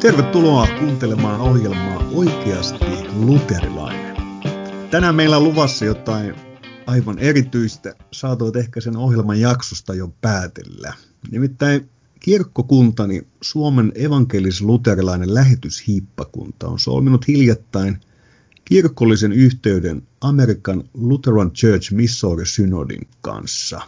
[0.00, 4.16] Tervetuloa kuuntelemaan ohjelmaa Oikeasti luterilainen.
[4.90, 6.34] Tänään meillä on luvassa jotain
[6.86, 7.94] aivan erityistä.
[8.12, 10.92] Saatoit ehkä sen ohjelman jaksosta jo päätellä.
[11.30, 11.88] Nimittäin
[12.20, 18.00] kirkkokuntani Suomen evankelis-luterilainen lähetyshiippakunta on solminut hiljattain
[18.64, 23.80] kirkollisen yhteyden American Lutheran Church Missouri Synodin kanssa.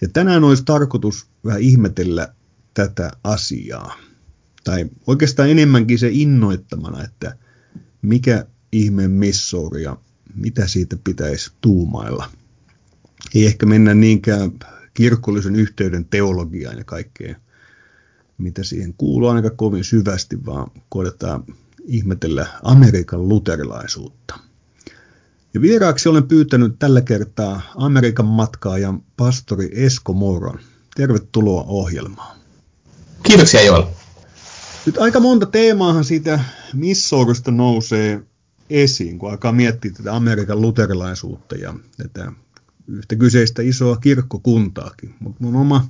[0.00, 2.28] Ja tänään olisi tarkoitus vähän ihmetellä
[2.74, 4.05] tätä asiaa
[4.66, 7.36] tai oikeastaan enemmänkin se innoittamana, että
[8.02, 9.96] mikä ihmeen Missouri ja
[10.34, 12.30] mitä siitä pitäisi tuumailla.
[13.34, 14.52] Ei ehkä mennä niinkään
[14.94, 17.36] kirkollisen yhteyden teologiaan ja kaikkeen,
[18.38, 21.44] mitä siihen kuuluu ainakaan kovin syvästi, vaan koetaan
[21.84, 24.38] ihmetellä Amerikan luterilaisuutta.
[25.54, 30.58] Ja vieraaksi olen pyytänyt tällä kertaa Amerikan matkaajan pastori Esko Moron.
[30.96, 32.36] Tervetuloa ohjelmaan.
[33.22, 33.84] Kiitoksia Joel.
[34.86, 36.40] Nyt aika monta teemaahan siitä
[36.74, 38.22] Missourista nousee
[38.70, 42.32] esiin, kun alkaa miettiä tätä Amerikan luterilaisuutta ja tätä
[42.88, 45.14] yhtä kyseistä isoa kirkkokuntaakin.
[45.20, 45.88] Mutta mun oma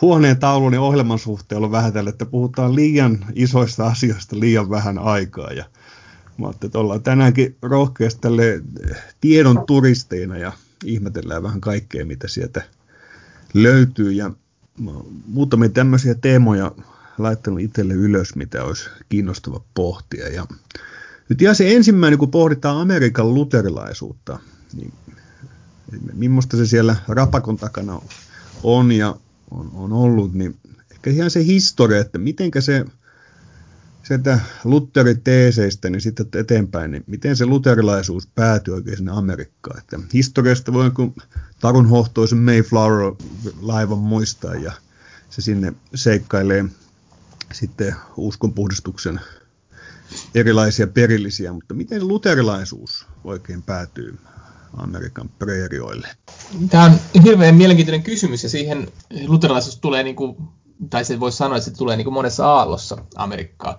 [0.00, 4.98] huoneen taulun ja ohjelman suhteen on vähän tällä, että puhutaan liian isoista asioista liian vähän
[4.98, 5.52] aikaa.
[5.52, 5.64] Ja
[6.38, 8.62] mä että ollaan tänäänkin rohkeasti tälle
[9.20, 10.52] tiedon turisteina ja
[10.84, 12.62] ihmetellään vähän kaikkea, mitä sieltä
[13.54, 14.12] löytyy.
[14.12, 14.30] Ja
[15.26, 16.72] muutamia tämmöisiä teemoja
[17.18, 20.28] laittanut itselle ylös, mitä olisi kiinnostava pohtia.
[20.28, 20.46] Ja
[21.28, 24.38] nyt ihan se ensimmäinen, kun pohditaan Amerikan luterilaisuutta,
[24.74, 24.92] niin
[26.12, 28.00] millaista se siellä rapakon takana
[28.62, 29.16] on ja
[29.50, 30.56] on, on ollut, niin
[30.90, 32.84] ehkä ihan se historia, että mitenkä se
[34.02, 39.78] sieltä Lutheriteeseistä niin sitten eteenpäin, niin miten se luterilaisuus päätyi oikein sinne Amerikkaan.
[39.78, 41.14] Että historiasta voi kun
[41.60, 44.72] Tarun hohtoisen Mayflower-laivan muistaa ja
[45.30, 46.64] se sinne seikkailee
[47.52, 49.20] sitten uskonpuhdistuksen
[50.34, 54.18] erilaisia perillisiä, mutta miten luterilaisuus oikein päätyy
[54.76, 56.08] Amerikan preerioille?
[56.70, 56.92] Tämä on
[57.24, 58.88] hirveän mielenkiintoinen kysymys ja siihen
[59.26, 60.36] luterilaisuus tulee, niin kuin,
[60.90, 63.74] tai se voisi sanoa, että se tulee niin kuin monessa aallossa Amerikkaan.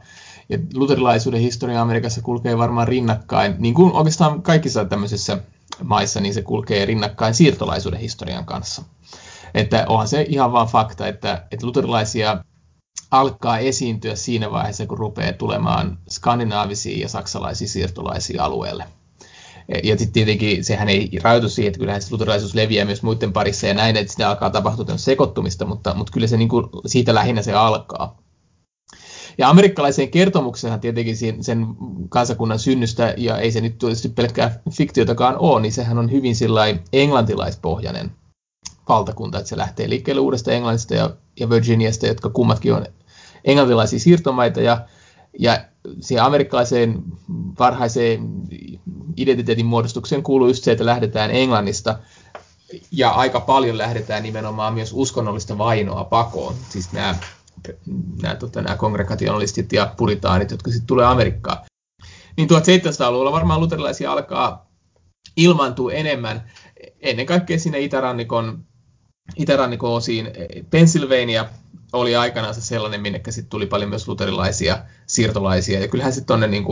[0.50, 5.38] Ja luterilaisuuden historia Amerikassa kulkee varmaan rinnakkain, niin kuin oikeastaan kaikissa tämmöisissä
[5.84, 8.84] maissa, niin se kulkee rinnakkain siirtolaisuuden historian kanssa.
[9.53, 12.44] Että onhan se ihan vaan fakta, että, että luterilaisia
[13.11, 18.85] alkaa esiintyä siinä vaiheessa, kun rupeaa tulemaan skandinaavisia ja saksalaisia siirtolaisia alueelle.
[19.83, 23.73] Ja sitten tietenkin sehän ei rajoitu siihen, että kyllähän luterilaisuus leviää myös muiden parissa ja
[23.73, 27.53] näin, että sitä alkaa tapahtua sekoittumista, mutta, mutta kyllä se niin kuin, siitä lähinnä se
[27.53, 28.17] alkaa.
[29.37, 31.67] Ja amerikkalaiseen kertomukseen tietenkin sen
[32.09, 36.35] kansakunnan synnystä, ja ei se nyt tietysti pelkkää fiktiotakaan ole, niin sehän on hyvin
[36.93, 38.11] englantilaispohjainen
[38.89, 41.09] valtakunta, että se lähtee liikkeelle uudesta Englannista ja,
[41.39, 42.85] ja Virginiasta, jotka kummatkin on
[43.45, 44.85] englantilaisia siirtomaita ja,
[45.39, 45.66] ja
[46.01, 47.03] siihen amerikkalaiseen
[47.59, 48.29] varhaiseen
[49.17, 52.00] identiteetin muodostukseen kuuluu just se, että lähdetään Englannista
[52.91, 56.55] ja aika paljon lähdetään nimenomaan myös uskonnollista vainoa pakoon.
[56.69, 57.16] Siis nämä,
[58.22, 61.57] nämä, tota, nämä kongregationalistit ja puritaanit, jotka sitten tulee Amerikkaan.
[62.38, 64.69] Niin 1700-luvulla varmaan luterilaisia alkaa
[65.38, 66.51] ilmaantua enemmän,
[67.00, 68.66] ennen kaikkea sinne itärannikon,
[69.35, 70.31] itärannikon osiin.
[70.69, 71.45] Pennsylvania
[71.94, 75.79] oli aikanaan se sellainen, minne sitten tuli paljon myös luterilaisia siirtolaisia.
[75.79, 76.66] Ja kyllähän sitten tuonne niin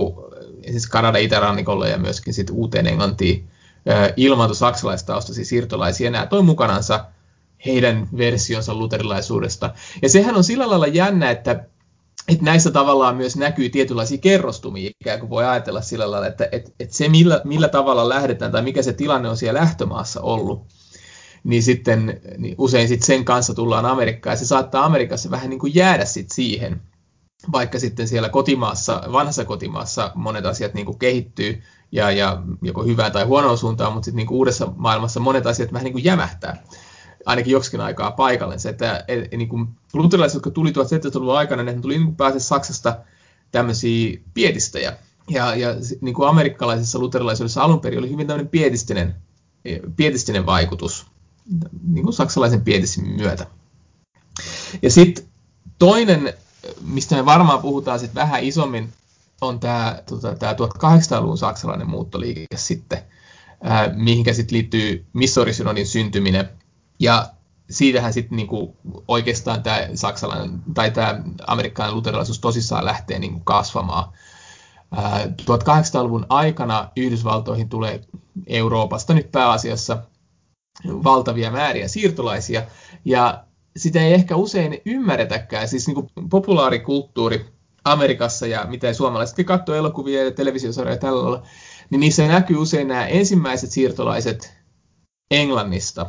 [0.71, 3.47] siis Kanadan itärannikolle ja myöskin sitten uuteen Englantiin
[4.17, 6.11] ilmaantui saksalaistaustaisia siirtolaisia.
[6.11, 7.05] Nämä toi mukanansa
[7.65, 9.73] heidän versionsa luterilaisuudesta.
[10.01, 11.51] Ja sehän on sillä lailla jännä, että,
[12.27, 16.71] että näissä tavallaan myös näkyy tietynlaisia kerrostumia, ikään kuin voi ajatella sillä lailla, että, että,
[16.79, 20.65] että se millä, millä tavalla lähdetään tai mikä se tilanne on siellä lähtömaassa ollut,
[21.47, 25.59] niin sitten niin usein sit sen kanssa tullaan Amerikkaan, ja se saattaa Amerikassa vähän niin
[25.59, 26.81] kuin jäädä sit siihen,
[27.51, 33.09] vaikka sitten siellä kotimaassa, vanhassa kotimaassa monet asiat niin kuin kehittyy, ja, ja joko hyvää
[33.09, 36.63] tai huonoa suuntaan, mutta sitten niin kuin uudessa maailmassa monet asiat vähän niin kuin jämähtää
[37.25, 38.59] ainakin joksikin aikaa paikalleen.
[38.69, 42.99] Että et, niin kuin luterilaiset, jotka tuli 1700-luvun aikana, ne tuli niin pääse Saksasta
[43.51, 44.97] tämmöisiä pietistäjä.
[45.29, 49.15] Ja, ja niin kuin amerikkalaisessa luterilaisuudessa alun perin oli hyvin tämmöinen pietistinen,
[49.95, 51.07] pietistinen vaikutus
[51.83, 53.47] niin kuin saksalaisen pietissin myötä.
[54.81, 55.25] Ja sitten
[55.79, 56.33] toinen,
[56.81, 58.93] mistä me varmaan puhutaan sitten vähän isommin,
[59.41, 62.99] on tämä tota, 1800-luvun saksalainen muuttoliike sitten,
[63.63, 66.49] ää, mihinkä sitten liittyy Missouri-synodin syntyminen.
[66.99, 67.29] Ja
[67.69, 68.75] siitähän sitten niinku
[69.07, 74.13] oikeastaan tämä saksalainen tai tämä amerikkalainen luterilaisuus tosissaan lähtee niinku kasvamaan.
[74.91, 78.01] Ää, 1800-luvun aikana Yhdysvaltoihin tulee
[78.47, 79.97] Euroopasta nyt pääasiassa
[80.85, 82.63] valtavia määriä siirtolaisia,
[83.05, 83.43] ja
[83.77, 85.67] sitä ei ehkä usein ymmärretäkään.
[85.67, 87.45] Siis niin kuin populaarikulttuuri
[87.83, 91.43] Amerikassa ja mitä suomalaisetkin katsoo elokuvia ja televisiosarjoja tällä lailla,
[91.89, 94.57] niin niissä näkyy usein nämä ensimmäiset siirtolaiset
[95.31, 96.05] Englannista.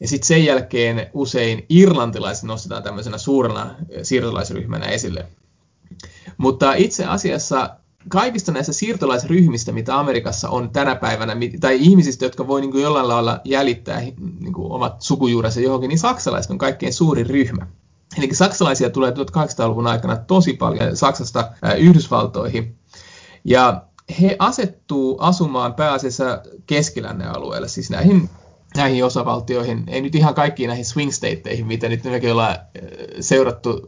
[0.00, 5.26] Ja sitten sen jälkeen usein irlantilaiset nostetaan tämmöisenä suurena siirtolaisryhmänä esille.
[6.36, 7.76] Mutta itse asiassa
[8.08, 13.08] kaikista näistä siirtolaisryhmistä, mitä Amerikassa on tänä päivänä, tai ihmisistä, jotka voi niin kuin jollain
[13.08, 17.66] lailla jäljittää niin kuin omat sukujuurensa johonkin, niin saksalaiset on kaikkein suurin ryhmä.
[18.18, 22.76] Eli saksalaisia tulee 1800-luvun aikana tosi paljon Saksasta Yhdysvaltoihin.
[23.44, 23.82] Ja
[24.20, 28.30] he asettuu asumaan pääasiassa keskilännen alueelle, siis näihin,
[28.76, 32.56] näihin osavaltioihin, ei nyt ihan kaikkiin näihin swing stateihin, mitä nyt mekin ollaan
[33.20, 33.86] seurattu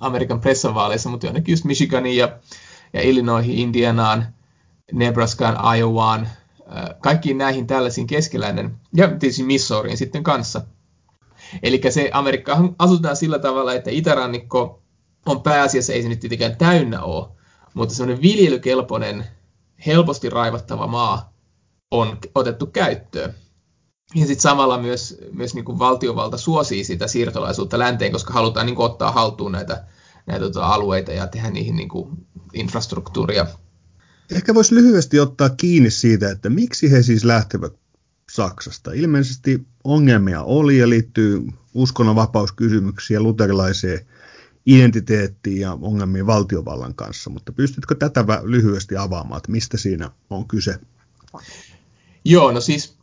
[0.00, 2.38] Amerikan pressanvaaleissa, mutta jonnekin just Michiganiin ja,
[2.94, 4.26] ja Illinoisiin, Indianaan,
[4.92, 6.28] Nebraskaan, Iowaan,
[7.00, 10.60] kaikkiin näihin tällaisiin keskilännen ja tietysti Missouriin sitten kanssa.
[11.62, 14.82] Eli se Amerikka asutetaan sillä tavalla, että itärannikko
[15.26, 17.28] on pääasiassa, ei se nyt tietenkään täynnä ole,
[17.74, 19.26] mutta semmoinen viljelykelpoinen,
[19.86, 21.32] helposti raivattava maa
[21.90, 23.34] on otettu käyttöön.
[24.14, 28.76] Ja sitten samalla myös, myös niin kuin valtiovalta suosii sitä siirtolaisuutta länteen, koska halutaan niin
[28.76, 29.84] kuin ottaa haltuun näitä,
[30.26, 33.46] näitä tota, alueita ja tehdä niihin niin kuin infrastruktuuria.
[34.30, 37.72] Ehkä voisi lyhyesti ottaa kiinni siitä, että miksi he siis lähtevät
[38.30, 38.92] Saksasta.
[38.92, 44.06] Ilmeisesti ongelmia oli ja liittyy uskonnonvapauskysymyksiä luterilaiseen
[44.66, 50.78] identiteettiin ja ongelmiin valtiovallan kanssa, mutta pystytkö tätä lyhyesti avaamaan, että mistä siinä on kyse?
[52.24, 52.96] Joo, no siis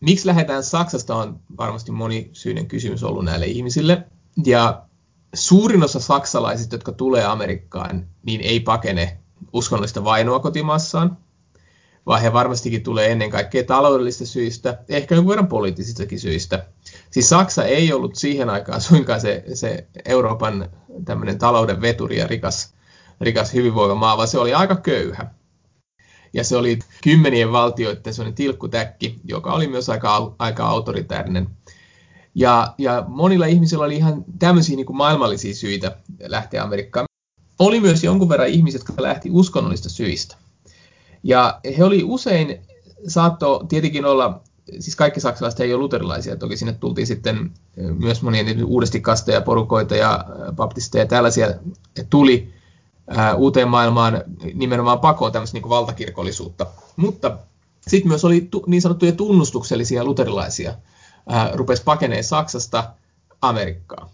[0.00, 4.04] miksi lähdetään Saksasta on varmasti monisyinen kysymys ollut näille ihmisille.
[4.46, 4.87] Ja
[5.34, 9.18] suurin osa saksalaisista, jotka tulee Amerikkaan, niin ei pakene
[9.52, 11.16] uskonnollista vainoa kotimaassaan,
[12.06, 16.66] vaan he varmastikin tulee ennen kaikkea taloudellisista syistä, ehkä jonkun verran poliittisistakin syistä.
[17.10, 20.68] Siis Saksa ei ollut siihen aikaan suinkaan se, se Euroopan
[21.04, 22.74] tämmöinen talouden veturi ja rikas,
[23.20, 25.30] rikas hyvinvoiva maa, vaan se oli aika köyhä.
[26.32, 31.48] Ja se oli kymmenien valtioiden se oli tilkkutäkki, joka oli myös aika, aika autoritäärinen.
[32.34, 37.06] Ja, ja monilla ihmisillä oli ihan tämmöisiä niin kuin maailmallisia syitä lähteä Amerikkaan.
[37.58, 40.36] Oli myös jonkun verran ihmisiä, jotka lähti uskonnollista syistä.
[41.22, 42.60] Ja he oli usein,
[43.08, 44.40] saatto tietenkin olla,
[44.78, 49.96] siis kaikki saksalaiset ei ole luterilaisia, toki sinne tultiin sitten myös monia uudesti kasteja, porukoita
[49.96, 51.54] ja baptisteja ja tällaisia
[52.10, 52.52] tuli
[53.08, 54.22] ää, uuteen maailmaan
[54.54, 56.66] nimenomaan pakoon tämmöistä niin kuin valtakirkollisuutta.
[56.96, 57.38] Mutta
[57.88, 60.74] sitten myös oli tu, niin sanottuja tunnustuksellisia luterilaisia,
[61.28, 62.90] ää, rupesi pakeneen Saksasta
[63.42, 64.08] Amerikkaan.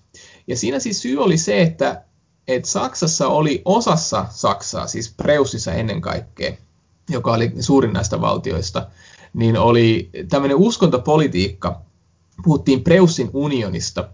[0.46, 2.02] Ja siinä siis syy oli se, että,
[2.48, 6.52] että Saksassa oli osassa Saksaa, siis Preussissa ennen kaikkea,
[7.10, 8.86] joka oli suurin näistä valtioista,
[9.34, 11.80] niin oli tämmöinen uskontopolitiikka.
[12.44, 14.08] Puhuttiin Preussin unionista,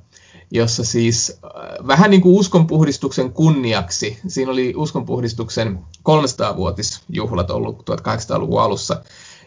[0.51, 9.03] jossa siis äh, vähän niin kuin uskonpuhdistuksen kunniaksi, siinä oli uskonpuhdistuksen 300-vuotisjuhlat ollut 1800-luvun alussa,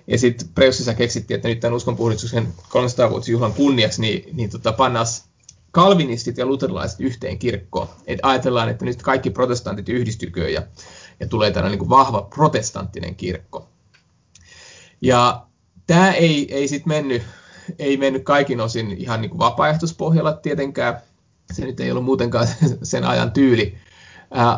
[0.07, 5.05] ja sitten Preussissa keksittiin, että nyt tämän uskonpuhdistuksen 300-vuotisjuhlan kunniaksi, niin, niin tota, pannaan
[5.71, 7.87] kalvinistit ja luterilaiset yhteen kirkkoon.
[8.07, 10.61] Et ajatellaan, että nyt kaikki protestantit yhdistyköön ja
[11.19, 13.69] ja tulee tällainen niin vahva protestanttinen kirkko.
[15.01, 15.45] Ja
[15.87, 17.21] tämä ei, ei sitten mennyt,
[17.79, 21.01] ei mennyt kaikin osin ihan niin kuin vapaaehtoispohjalla tietenkään.
[21.53, 22.47] Se nyt ei ollut muutenkaan
[22.83, 23.77] sen ajan tyyli.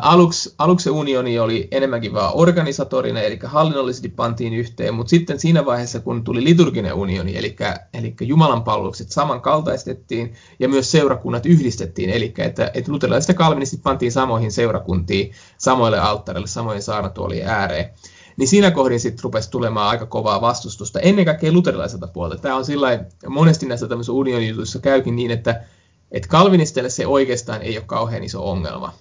[0.02, 6.00] Aluksi, aluksi unioni oli enemmänkin vain organisatorinen, eli hallinnollisesti pantiin yhteen, mutta sitten siinä vaiheessa,
[6.00, 7.56] kun tuli liturginen unioni, eli,
[7.94, 14.12] eli Jumalan palvelukset samankaltaistettiin ja myös seurakunnat yhdistettiin, eli että, että luterilaiset ja kalvinistit pantiin
[14.12, 17.90] samoihin seurakuntiin, samoille alttarille, samojen saarnatuolien ääreen
[18.36, 22.42] niin siinä kohdin sitten rupesi tulemaan aika kovaa vastustusta, ennen kaikkea luterilaiselta puolelta.
[22.42, 25.64] Tämä on sillä monesti näissä tämmöisissä unionijutuissa käykin niin, että,
[26.12, 28.92] että kalvinisteille se oikeastaan ei ole kauhean iso ongelma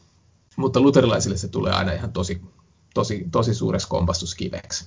[0.56, 2.42] mutta luterilaisille se tulee aina ihan tosi,
[2.94, 4.86] tosi, tosi suureksi kompastuskiveksi.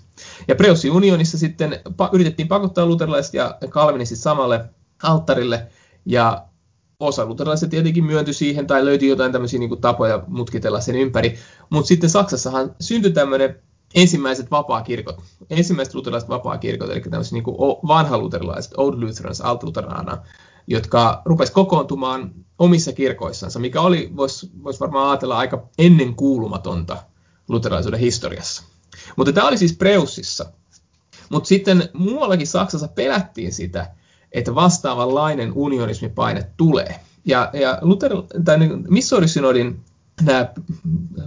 [0.49, 4.65] Ja Preussin unionissa sitten pa- yritettiin pakottaa luterilaiset ja kalvinistit samalle
[5.03, 5.67] alttarille,
[6.07, 6.45] ja
[7.01, 11.39] osa luterilaisista tietenkin myöntyi siihen, tai löytyi jotain tämmöisiä niin tapoja mutkitella sen ympäri,
[11.71, 13.63] mutta sitten Saksassahan syntyi tämmöinen
[13.95, 17.45] ensimmäiset vapaakirkot, ensimmäiset luterilaiset vapaakirkot, eli tämmöiset niin
[17.89, 19.63] vanha luterilaiset, Old Lutherans, Alt
[20.67, 26.97] jotka rupesivat kokoontumaan omissa kirkoissansa, mikä oli, voisi vois varmaan ajatella, aika ennen kuulumatonta
[27.49, 28.63] luterilaisuuden historiassa.
[29.17, 30.53] Mutta tämä oli siis Preussissa.
[31.29, 33.91] Mutta sitten muuallakin Saksassa pelättiin sitä,
[34.33, 37.01] että vastaavanlainen unionismipaine tulee.
[37.25, 38.13] Ja, ja Luther,
[38.45, 39.81] tai niin Missouri-synodin
[40.23, 40.53] nämä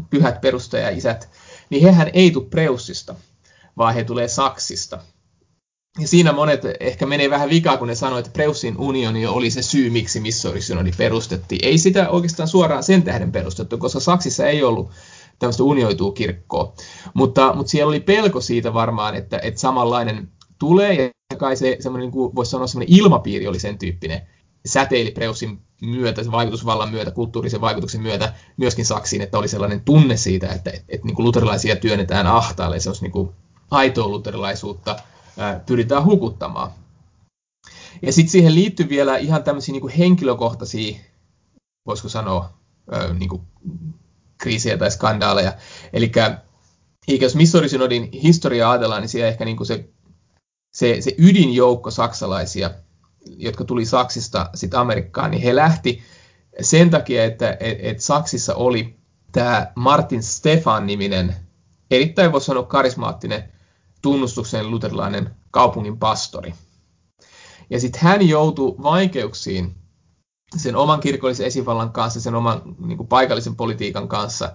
[0.09, 1.29] pyhät perustajaisät,
[1.69, 3.15] niin hehän ei tule Preussista,
[3.77, 4.99] vaan he tulee Saksista.
[5.99, 9.61] Ja siinä monet ehkä menee vähän vikaa, kun ne sanoo, että Preussin unioni oli se
[9.61, 11.65] syy, miksi Missouri-synodi perustettiin.
[11.65, 14.91] Ei sitä oikeastaan suoraan sen tähden perustettu, koska Saksissa ei ollut
[15.39, 16.73] tämmöistä unioituu kirkkoa.
[17.13, 20.27] Mutta, mutta siellä oli pelko siitä varmaan, että, että samanlainen
[20.59, 24.21] tulee, ja kai se semmoinen, niin kuin voisi sanoa, semmoinen ilmapiiri oli sen tyyppinen,
[24.65, 30.17] säteili Preussin myötä, sen vaikutusvallan myötä, kulttuurisen vaikutuksen myötä myöskin Saksiin, että oli sellainen tunne
[30.17, 33.29] siitä, että, että, että niin kuin luterilaisia työnnetään ahtaalle, se olisi niin kuin
[33.71, 34.95] aitoa luterilaisuutta
[35.65, 36.71] pyritään hukuttamaan.
[38.01, 40.99] Ja sitten siihen liittyy vielä ihan tämmöisiä niin henkilökohtaisia,
[41.85, 42.53] voisiko sanoa,
[43.19, 43.41] niin kuin
[44.37, 45.53] kriisejä tai skandaaleja.
[45.93, 46.11] Eli
[47.21, 49.89] jos Missouri-synodin historiaa ajatellaan, niin siellä ehkä niin kuin se,
[50.73, 52.71] se, se ydinjoukko saksalaisia,
[53.25, 56.01] jotka tuli Saksista sitten Amerikkaan, niin he lähti
[56.61, 58.95] sen takia, että et, et Saksissa oli
[59.31, 61.35] tämä Martin Stefan-niminen,
[61.91, 63.51] erittäin voisi sanoa karismaattinen
[64.01, 66.53] tunnustuksen luterilainen kaupungin pastori.
[67.69, 69.75] Ja sitten hän joutui vaikeuksiin
[70.57, 74.51] sen oman kirkollisen esivallan kanssa, sen oman niin kuin paikallisen politiikan kanssa,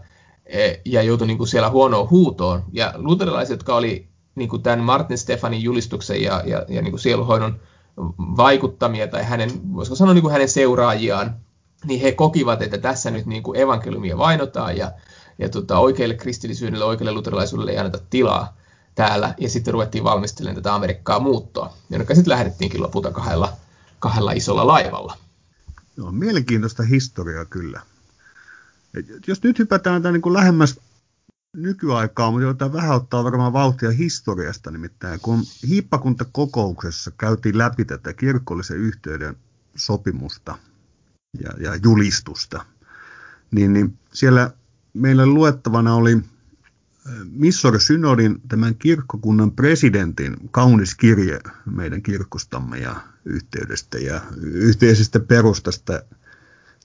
[0.46, 2.64] e, ja joutui niin kuin siellä huonoon huutoon.
[2.72, 7.00] Ja luterilaiset, jotka oli niin kuin tämän Martin Stefanin julistuksen ja, ja, ja niin kuin
[7.00, 7.60] sieluhoidon
[8.18, 11.36] vaikuttamia, tai hänen, voisiko sanoa niin kuin hänen seuraajiaan,
[11.84, 14.92] niin he kokivat, että tässä nyt niin kuin evankeliumia vainotaan, ja,
[15.38, 18.56] ja tota, oikealle kristillisyydelle, oikealle luterilaisuudelle ei anneta tilaa
[18.96, 23.52] täällä, ja sitten ruvettiin valmistelemaan tätä Amerikkaa muuttoa, jonka sitten lähdettiinkin lopulta kahdella,
[23.98, 25.18] kahdella isolla laivalla.
[25.96, 27.80] Joo, mielenkiintoista historiaa kyllä.
[28.94, 30.80] Et jos nyt hypätään tämän niin kuin lähemmäs
[31.56, 38.76] nykyaikaa, mutta jotain vähän ottaa varmaan vauhtia historiasta nimittäin, kun hiippakuntakokouksessa käytiin läpi tätä kirkollisen
[38.76, 39.36] yhteyden
[39.76, 40.58] sopimusta
[41.40, 42.64] ja, ja julistusta,
[43.50, 44.50] niin, niin siellä
[44.92, 46.18] meillä luettavana oli
[47.30, 56.02] Missor Synodin, tämän kirkkokunnan presidentin kaunis kirje meidän kirkostamme ja yhteydestä ja yhteisestä perustasta,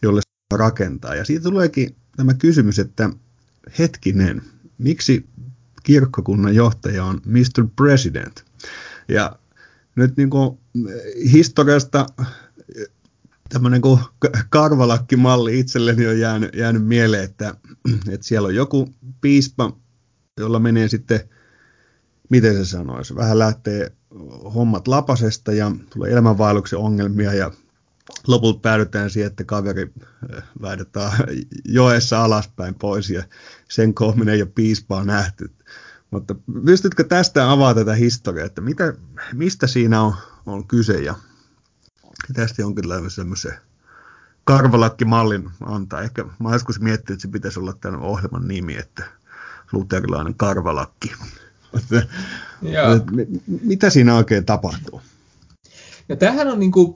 [0.01, 0.22] jolle
[0.54, 1.16] rakentaa.
[1.16, 3.10] Ja siitä tuleekin tämä kysymys, että
[3.80, 4.42] hetkinen,
[4.78, 5.25] miksi
[5.84, 7.68] kirkkokunnan johtaja on Mr.
[7.75, 8.46] President?
[9.08, 9.40] Ja
[9.96, 10.58] nyt niin kuin
[11.32, 12.06] historiasta
[13.50, 14.00] tämmöinen kuin
[14.50, 17.56] karvalakkimalli itselleni on jäänyt, jäänyt mieleen, että,
[18.10, 19.78] että siellä on joku piispa,
[20.42, 21.20] jolla menee sitten,
[22.30, 23.92] miten se sanoisi, vähän lähtee
[24.56, 27.52] hommat lapasesta ja tulee elämänvaelluksen ongelmia ja
[28.28, 29.94] lopulta päädytään siihen, että kaveri
[30.62, 31.20] väidetään äh,
[31.66, 33.24] joessa alaspäin pois ja
[33.70, 35.52] sen koommin ei ole piispaa nähty.
[36.12, 38.94] Mutta pystytkö tästä avaa tätä historiaa, että mitä,
[39.34, 40.14] mistä siinä on,
[40.46, 41.16] on kyse ja
[42.34, 43.54] tästä jonkinlainen semmoisen
[44.44, 46.02] karvalakkimallin antaa.
[46.02, 49.04] Ehkä mä joskus miettinyt, että se pitäisi olla tämän ohjelman nimi, että
[49.72, 51.12] luterilainen karvalakki.
[53.63, 55.01] Mitä siinä oikein tapahtuu?
[56.10, 56.96] No tämähän on niin kuin,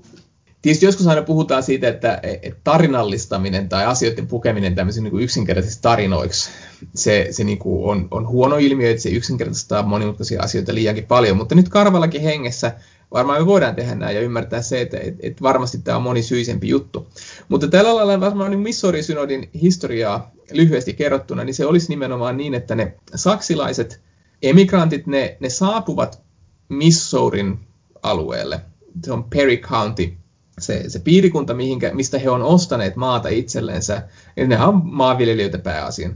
[0.62, 6.50] tietysti joskus aina puhutaan siitä, että, että tarinallistaminen tai asioiden pukeminen tämmöisiin niin yksinkertaisiksi tarinoiksi,
[6.96, 11.38] se, se niin kuin on, on huono ilmiö, että se yksinkertaistaa monimutkaisia asioita liiankin paljon,
[11.38, 12.76] mutta nyt karvallakin hengessä
[13.16, 16.68] varmaan me voidaan tehdä näin ja ymmärtää se, että, että, että varmasti tämä on monisyisempi
[16.68, 17.08] juttu.
[17.50, 22.76] Mutta tällä lailla varmaan niin Missouri-synodin historiaa lyhyesti kerrottuna, niin se olisi nimenomaan niin, että
[22.76, 24.02] ne saksilaiset
[24.42, 26.22] emigrantit, ne, ne saapuvat
[26.70, 27.60] Missourin
[28.04, 28.62] alueelle.
[29.04, 30.14] Se on Perry County,
[30.60, 34.04] se, se piirikunta, mihinkä, mistä he on ostaneet maata itsellensä.
[34.36, 36.16] Ja ne on maanviljelijöitä pääasiin.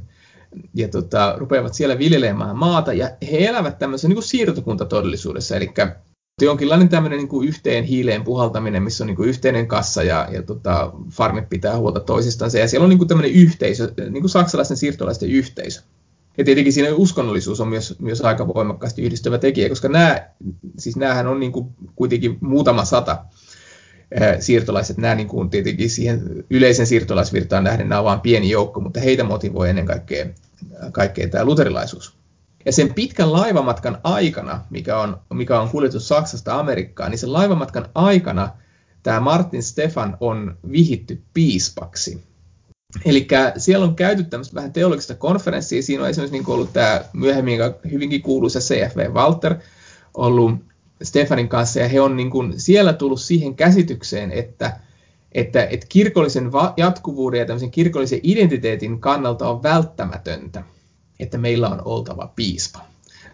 [0.73, 5.69] Ja tota, rupeavat siellä viljelemään maata, ja he elävät tämmöisessä niin siirtokuntatodellisuudessa, eli
[6.45, 10.43] jonkinlainen tämmöinen niin kuin yhteen hiileen puhaltaminen, missä on niin kuin yhteinen kassa ja, ja
[10.43, 12.51] tota, farmit pitää huolta toisistaan.
[12.59, 15.81] Ja siellä on niin kuin tämmöinen yhteisö, niin kuin saksalaisten siirtolaisten yhteisö.
[16.37, 20.27] Ja tietenkin siinä uskonnollisuus on myös, myös aika voimakkaasti yhdistävä tekijä, koska nämä,
[20.77, 23.25] siis näähän on niin kuin kuitenkin muutama sata
[24.39, 28.99] siirtolaiset, nämä niin kuin tietenkin siihen yleisen siirtolaisvirtaan nähden nämä on vain pieni joukko, mutta
[28.99, 30.25] heitä motivoi ennen kaikkea,
[30.91, 32.18] kaikkea tämä luterilaisuus.
[32.65, 37.89] Ja sen pitkän laivamatkan aikana, mikä on, mikä on kuljetus Saksasta Amerikkaan, niin sen laivamatkan
[37.95, 38.49] aikana
[39.03, 42.23] tämä Martin Stefan on vihitty piispaksi.
[43.05, 45.81] Eli siellä on käyty tämmöistä vähän teologista konferenssia.
[45.81, 47.59] Siinä on esimerkiksi niin ollut tämä myöhemmin
[47.91, 49.55] hyvinkin kuuluisa CFV Walter
[50.13, 50.55] ollut
[51.03, 54.79] Stefanin kanssa, ja he on niin kuin siellä tullut siihen käsitykseen, että,
[55.31, 60.63] että, että kirkollisen jatkuvuuden ja tämmöisen kirkollisen identiteetin kannalta on välttämätöntä,
[61.19, 62.79] että meillä on oltava piispa.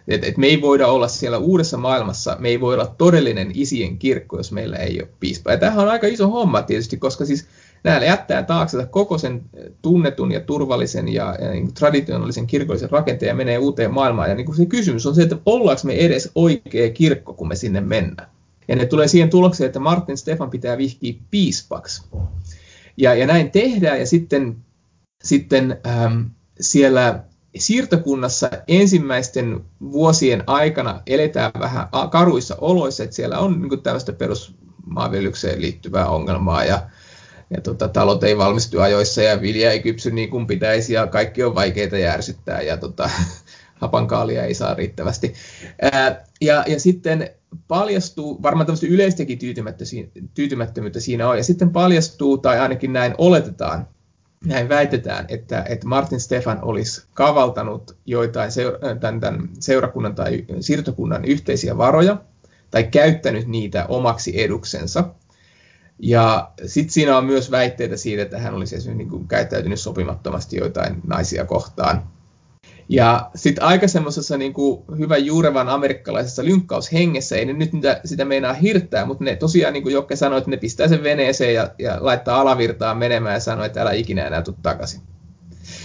[0.08, 3.98] Et, et me ei voida olla siellä uudessa maailmassa, me ei voi olla todellinen isien
[3.98, 5.50] kirkko, jos meillä ei ole piispa.
[5.50, 7.46] Ja tämähän on aika iso homma tietysti, koska siis
[7.84, 9.42] nämä jättää taakse koko sen
[9.82, 14.28] tunnetun ja turvallisen ja, ja niin traditionaalisen kirkollisen rakenteen ja menee uuteen maailmaan.
[14.28, 17.56] Ja niin kuin se kysymys on se, että ollaanko me edes oikea kirkko, kun me
[17.56, 18.28] sinne mennään.
[18.68, 22.02] Ja ne tulee siihen tulokseen, että Martin Stefan pitää vihkiä piispaksi.
[22.96, 24.56] Ja, ja näin tehdään, ja sitten,
[25.24, 26.22] sitten ähm,
[26.60, 27.24] siellä
[27.58, 36.08] siirtokunnassa ensimmäisten vuosien aikana eletään vähän karuissa oloissa, että siellä on niin tällaista perusmaanviljelykseen liittyvää
[36.08, 36.82] ongelmaa ja,
[37.50, 41.44] ja tota, talot ei valmistu ajoissa ja vilja ei kypsy niin kuin pitäisi ja kaikki
[41.44, 43.10] on vaikeita järsyttää ja tota,
[43.82, 45.34] hapankaalia ei saa riittävästi.
[45.82, 47.30] Ää, ja, ja sitten
[47.68, 49.38] paljastuu, varmaan tämmöistä yleistäkin
[50.34, 53.88] tyytymättömyyttä siinä on, ja sitten paljastuu, tai ainakin näin oletetaan,
[54.44, 61.24] näin väitetään, että, että Martin Stefan olisi kavaltanut joitain seura- tämän, tämän seurakunnan tai siirtokunnan
[61.24, 62.16] yhteisiä varoja,
[62.70, 65.04] tai käyttänyt niitä omaksi eduksensa.
[65.98, 70.56] Ja sitten siinä on myös väitteitä siitä, että hän olisi esimerkiksi niin kuin käyttäytynyt sopimattomasti
[70.56, 72.15] joitain naisia kohtaan.
[72.88, 74.54] Ja sitten aika semmoisessa niin
[74.98, 79.82] hyvän juurevan amerikkalaisessa lynkkaushengessä, ei ne nyt niitä, sitä meinaa hirttää, mutta ne tosiaan, niin
[79.82, 83.64] kuin Jokke sanoi, että ne pistää sen veneeseen ja, ja laittaa alavirtaan menemään ja sanoo,
[83.64, 85.00] että älä ikinä enää tule takaisin.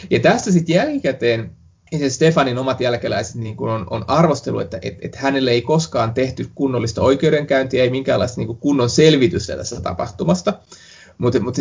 [0.09, 1.51] Ja tästä sitten jälkikäteen
[1.99, 6.13] se Stefanin omat jälkeläiset niin kuin on, on arvostelu, että et, et hänelle ei koskaan
[6.13, 10.53] tehty kunnollista oikeudenkäyntiä, ei minkäänlaista niin kuin kunnon selvitystä tästä tapahtumasta.
[11.17, 11.55] Mutta mut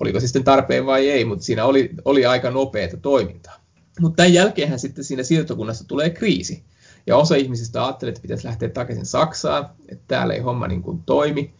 [0.00, 3.65] oliko se sitten tarpeen vai ei, mutta siinä oli, oli aika nopeata toimintaa.
[4.00, 6.64] Mutta tämän jälkeenhän sitten siinä siirtokunnassa tulee kriisi.
[7.06, 11.02] Ja osa ihmisistä ajattelee, että pitäisi lähteä takaisin Saksaan, että täällä ei homma niin kuin
[11.02, 11.54] toimi.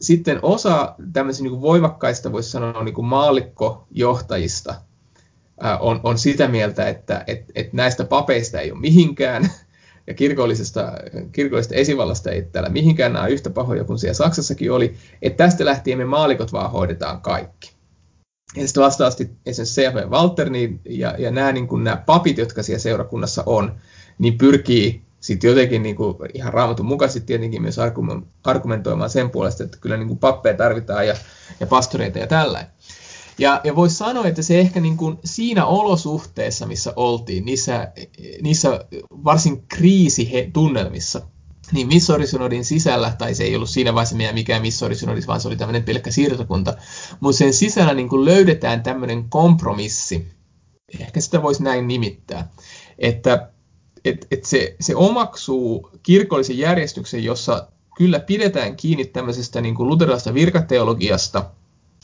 [0.00, 4.74] Sitten osa tämmöisistä niin voimakkaista, voisi sanoa niin kuin maallikkojohtajista,
[5.80, 9.50] on, on sitä mieltä, että et, et näistä papeista ei ole mihinkään,
[10.06, 10.92] ja kirkollisesta,
[11.32, 15.98] kirkollisesta esivallasta ei täällä mihinkään nämä yhtä pahoja kuin siellä Saksassakin oli, että tästä lähtien
[15.98, 17.77] me maalikot vaan hoidetaan kaikki.
[18.56, 20.10] Ja sitten vastaavasti esimerkiksi C.F.
[20.10, 23.74] Walter niin, ja, ja nämä, niin kuin, nämä papit, jotka siellä seurakunnassa on,
[24.18, 27.76] niin pyrkii sitten jotenkin niin kuin, ihan raamatun mukaisesti tietenkin myös
[28.44, 31.14] argumentoimaan sen puolesta, että kyllä niin kuin pappeja tarvitaan ja,
[31.60, 32.66] ja pastoreita ja tällä.
[33.38, 37.92] Ja, ja voisi sanoa, että se ehkä niin kuin siinä olosuhteessa, missä oltiin, niissä,
[38.42, 41.20] niissä varsin kriisitunnelmissa,
[41.72, 45.56] niin Missouri-synodin sisällä, tai se ei ollut siinä vaiheessa meidän mikään Missouri-synodis, vaan se oli
[45.56, 46.74] tämmöinen pelkkä siirtokunta,
[47.20, 50.28] mutta sen sisällä niin kuin löydetään tämmöinen kompromissi,
[51.00, 52.48] ehkä sitä voisi näin nimittää,
[52.98, 53.48] että
[54.04, 60.34] et, et se, se omaksuu kirkollisen järjestyksen, jossa kyllä pidetään kiinni tämmöisestä niin kuin luterilaisesta
[60.34, 61.50] virkateologiasta,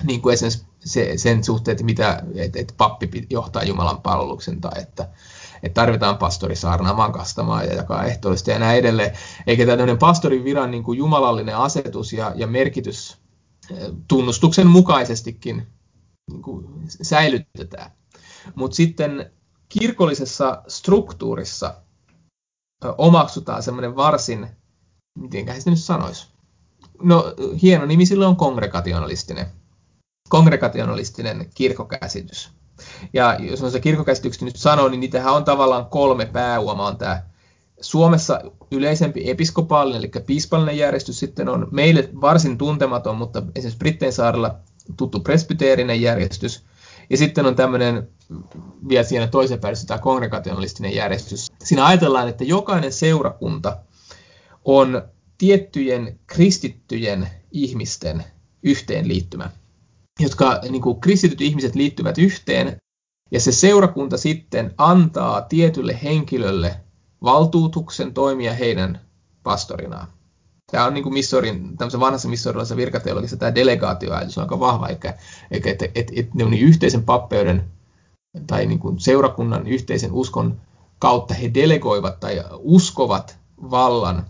[0.03, 4.83] niin kuin esimerkiksi se, sen suhteen, että, mitä, että, että pappi johtaa Jumalan palveluksen tai
[4.83, 5.09] että,
[5.65, 9.17] että tarvitaan pastori saarnaamaan, kastamaan ja jakaa ehtoollista ja näin edelleen.
[9.47, 13.19] Eikä tämmöinen pastorin viran niin kuin jumalallinen asetus ja, ja merkitys
[13.71, 15.67] eh, tunnustuksen mukaisestikin
[16.31, 16.67] niin kuin
[17.03, 17.91] säilytetään.
[18.55, 19.33] Mutta sitten
[19.69, 21.75] kirkollisessa struktuurissa
[22.99, 24.49] omaksutaan semmoinen varsin,
[25.19, 26.27] miten se nyt sanoisi,
[27.03, 29.47] no hieno nimi sille on kongregationalistinen,
[30.29, 32.51] kongregationalistinen kirkokäsitys.
[33.13, 36.87] Ja jos on se kirkokäsitykset nyt sanoo, niin niitähän on tavallaan kolme pääuomaa.
[36.87, 37.23] On tämä
[37.81, 44.55] Suomessa yleisempi episkopaalinen, eli piispallinen järjestys, sitten on meille varsin tuntematon, mutta esimerkiksi Brittein saarella
[44.97, 46.63] tuttu presbyteerinen järjestys,
[47.11, 48.09] ja sitten on tämmöinen
[48.89, 51.53] vielä siinä toisen päädyssä tämä kongregationalistinen järjestys.
[51.65, 53.77] Siinä ajatellaan, että jokainen seurakunta
[54.65, 55.03] on
[55.39, 58.25] tiettyjen kristittyjen ihmisten
[58.63, 59.51] yhteenliittymä
[60.21, 62.77] jotka niin kuin kristityt ihmiset liittyvät yhteen,
[63.31, 66.77] ja se seurakunta sitten antaa tietylle henkilölle
[67.23, 69.01] valtuutuksen toimia heidän
[69.43, 70.07] pastorinaan.
[70.71, 75.15] Tämä on niin kuin Missorin, vanhassa missorilaisessa virkateologissa tämä delegaatioajatus on aika vahva, eikä,
[75.51, 77.65] eikä että et, et, ne on niin yhteisen pappeuden
[78.47, 80.61] tai niin kuin seurakunnan yhteisen uskon
[80.99, 83.39] kautta he delegoivat tai uskovat
[83.71, 84.27] vallan,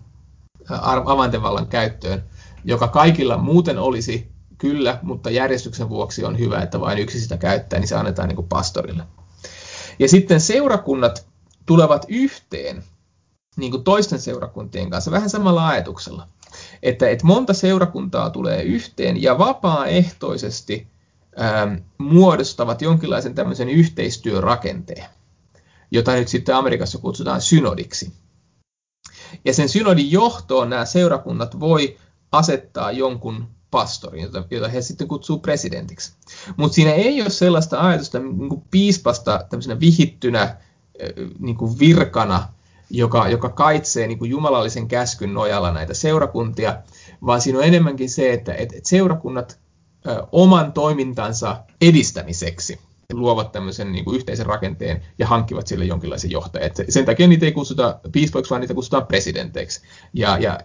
[1.05, 2.23] avaintevallan käyttöön,
[2.63, 7.79] joka kaikilla muuten olisi kyllä, mutta järjestyksen vuoksi on hyvä, että vain yksi sitä käyttää,
[7.79, 9.03] niin se annetaan niin kuin pastorille.
[9.99, 11.27] Ja sitten seurakunnat
[11.65, 12.83] tulevat yhteen
[13.57, 16.27] niin kuin toisten seurakuntien kanssa vähän samalla ajatuksella.
[16.83, 20.87] Että, että monta seurakuntaa tulee yhteen ja vapaaehtoisesti
[21.41, 25.05] ähm, muodostavat jonkinlaisen tämmöisen yhteistyörakenteen,
[25.91, 28.13] jota nyt sitten Amerikassa kutsutaan synodiksi.
[29.45, 31.97] Ja sen synodin johtoon nämä seurakunnat voi
[32.31, 36.13] asettaa jonkun pastori, jota, jota he sitten kutsuu presidentiksi.
[36.57, 40.57] Mutta siinä ei ole sellaista ajatusta niin kuin piispasta tämmöisenä vihittynä
[41.39, 42.47] niin kuin virkana,
[42.89, 46.77] joka, joka kaitsee niin kuin jumalallisen käskyn nojalla näitä seurakuntia,
[47.25, 49.59] vaan siinä on enemmänkin se, että et, et seurakunnat
[50.31, 52.79] oman toimintansa edistämiseksi
[53.13, 56.71] luovat tämmöisen niin kuin yhteisen rakenteen ja hankkivat sille jonkinlaisen johtajan.
[56.89, 59.81] Sen takia niitä ei kutsuta piispoiksi, vaan niitä kutsutaan presidenteiksi.
[60.13, 60.59] Ja, ja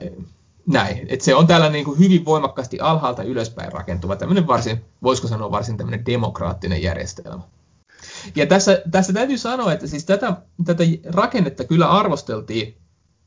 [0.66, 1.06] näin.
[1.08, 5.50] Et se on tällainen niin kuin hyvin voimakkaasti alhaalta ylöspäin rakentuva, tämmöinen varsin, voisiko sanoa
[5.50, 7.42] varsin tämmöinen demokraattinen järjestelmä.
[8.36, 12.76] Ja tässä, tässä täytyy sanoa, että siis tätä, tätä rakennetta kyllä arvosteltiin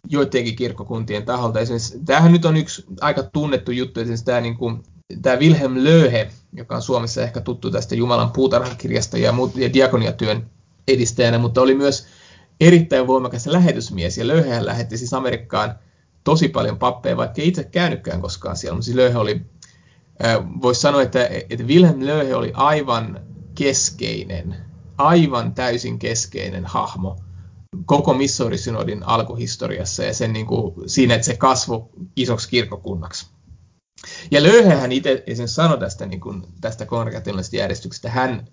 [0.09, 1.59] joidenkin kirkkokuntien taholta.
[1.59, 4.83] Esimerkiksi, tämähän nyt on yksi aika tunnettu juttu, esimerkiksi tämä, niin kuin,
[5.21, 10.49] tämä Wilhelm Löhe, joka on Suomessa ehkä tuttu tästä Jumalan puutarhakirjasta ja, ja diakoniatyön
[10.87, 12.07] edistäjänä, mutta oli myös
[12.61, 15.75] erittäin voimakas lähetysmies, ja Löhehän lähetti siis Amerikkaan
[16.23, 19.41] tosi paljon pappeja, vaikka ei itse käynytkään koskaan siellä, mutta siis Löhe oli,
[20.61, 23.19] voisi sanoa, että, että Wilhelm Löhe oli aivan
[23.55, 24.55] keskeinen,
[24.97, 27.17] aivan täysin keskeinen hahmo
[27.85, 33.27] koko Missouri-synodin alkuhistoriassa ja sen niin kuin, siinä, että se kasvoi isoksi kirkkokunnaksi.
[34.31, 38.47] Ja Löyhehän itse sanoi tästä, niin kuin, tästä kongregationaalisesta järjestyksestä, hän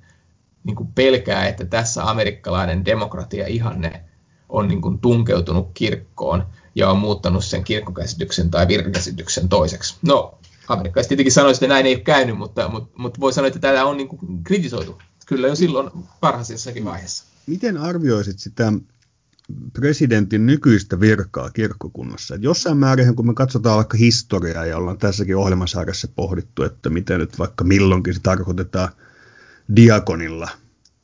[0.65, 4.05] niin kuin pelkää, että tässä amerikkalainen demokratia ihanne
[4.49, 9.97] on niin kuin tunkeutunut kirkkoon ja on muuttanut sen kirkkokäsityksen tai virkakäsityksen toiseksi.
[10.03, 13.59] No, amerikkalaiset tietenkin sanoisivat, että näin ei ole käynyt, mutta, mutta, mutta voi sanoa, että
[13.59, 15.91] tätä on niin kuin kritisoitu kyllä jo silloin
[16.23, 17.25] varhaisessakin vaiheessa.
[17.47, 18.73] Miten arvioisit sitä
[19.73, 22.35] presidentin nykyistä virkaa kirkkokunnassa.
[22.35, 27.21] Et jossain määrin, kun me katsotaan vaikka historiaa ja ollaan tässäkin ohjelmasarjassa pohdittu, että miten
[27.21, 28.89] nyt vaikka milloinkin se tarkoitetaan
[29.77, 30.49] diakonilla.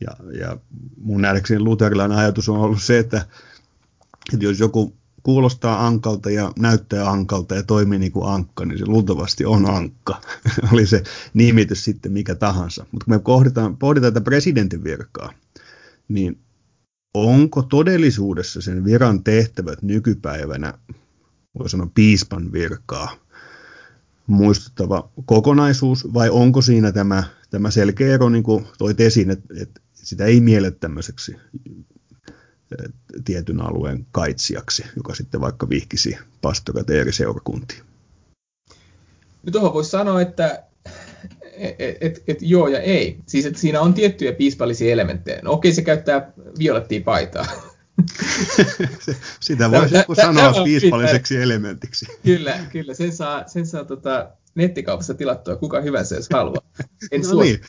[0.01, 0.57] Ja, ja
[0.97, 3.27] mun nähdäkseni luterilainen ajatus on ollut se, että,
[4.33, 8.87] että jos joku kuulostaa ankalta ja näyttää ankalta ja toimii niin kuin ankka, niin se
[8.87, 10.21] luultavasti on ankka.
[10.73, 11.03] Oli se
[11.35, 12.87] nimitys sitten mikä tahansa.
[12.93, 15.33] Mutta kun me pohditaan, pohditaan tätä presidentin virkaa,
[16.09, 16.39] niin
[17.15, 20.75] onko todellisuudessa sen viran tehtävät nykypäivänä,
[21.59, 23.17] voi sanoa piispan virkaa,
[24.27, 29.81] muistuttava kokonaisuus, vai onko siinä tämä, tämä selkeä ero, niin kuin toit esiin, että, että
[29.95, 31.37] sitä ei miele tämmöiseksi
[33.25, 37.81] tietyn alueen kaitsijaksi, joka sitten vaikka vihkisi pastorat eri seurakuntiin.
[39.43, 40.63] No tuohon voisi sanoa, että
[41.57, 43.19] et, et, et, joo ja ei.
[43.27, 45.41] Siis että siinä on tiettyjä piispallisia elementtejä.
[45.43, 47.47] No, okei, se käyttää violettia paitaa.
[49.41, 52.07] Sitä voisi joku sanoa piispalliseksi elementiksi.
[52.25, 52.95] Kyllä, kyllä.
[52.95, 56.63] Sen saa, sen saa tota, nettikaupassa tilattua kuka hyvänsä, jos haluaa.
[57.13, 57.61] En no niin,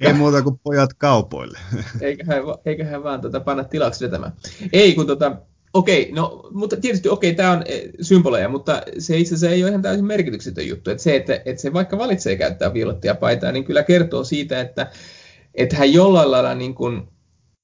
[0.00, 1.58] ei muuta kuin pojat kaupoille.
[2.00, 4.32] eiköhän, eiköhän vaan tota, panna tilaksi vetämään.
[4.72, 5.36] Ei, kun tota,
[5.72, 9.70] Okei, no, mutta tietysti okei, tämä on eh, symboleja, mutta se itse asiassa ei ole
[9.70, 10.90] ihan täysin merkityksetön juttu.
[10.90, 14.90] Että se, että, että se vaikka valitsee käyttää violettia paitaa, niin kyllä kertoo siitä, että,
[15.54, 17.08] että hän jollain lailla, niin kuin,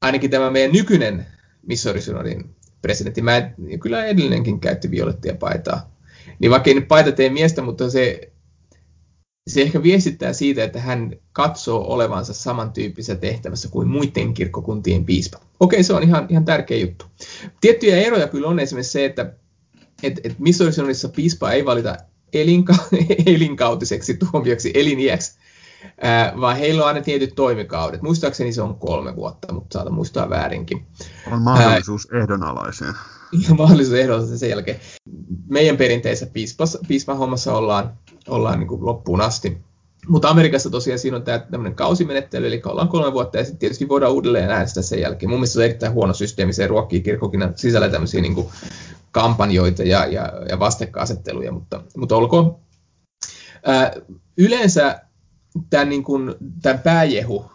[0.03, 1.27] ainakin tämä meidän nykyinen
[1.63, 5.91] Missouri Synodin presidentti, mä en, kyllä edellinenkin käytti violettia paitaa.
[6.39, 8.33] Niin vaikka ei nyt paita tee miestä, mutta se
[9.47, 15.41] se ehkä viestittää siitä, että hän katsoo olevansa samantyyppisessä tehtävässä kuin muiden kirkkokuntien piispa.
[15.61, 17.05] Okei, se on ihan, ihan tärkeä juttu.
[17.61, 19.33] Tiettyjä eroja kyllä on esimerkiksi se, että
[20.03, 21.97] et, et Missouri-synodissa piispa ei valita
[22.33, 22.75] elinka,
[23.27, 25.39] elinkautiseksi tuomioksi eliniäksi,
[26.01, 28.03] ää, vaan heillä on aina tietyt toimikaudet.
[28.03, 30.87] Muistaakseni se on kolme vuotta, mutta saatan muistaa väärinkin.
[31.33, 32.95] On mahdollisuus ää, ehdonalaiseen.
[33.49, 34.81] Ja mahdollisuus ehdonalaiseen sen jälkeen.
[35.49, 39.59] Meidän perinteisessä piispas, piispan hommassa ollaan ollaan niin kuin loppuun asti.
[40.09, 43.89] Mutta Amerikassa tosiaan siinä on tämä tämmöinen kausimenettely, eli ollaan kolme vuotta ja sitten tietysti
[43.89, 45.31] voidaan uudelleen äänestää sen jälkeen.
[45.31, 48.47] Mun mielestä se on erittäin huono systeemi, se ruokkii kirkkokin sisällä tämmöisiä niin kuin
[49.13, 52.57] kampanjoita ja, ja, ja vastakkainasetteluja, mutta, mutta olkoon.
[53.65, 53.93] Ää,
[54.37, 55.01] yleensä
[55.71, 57.51] tämän, niin kuin, tämän pääjehu,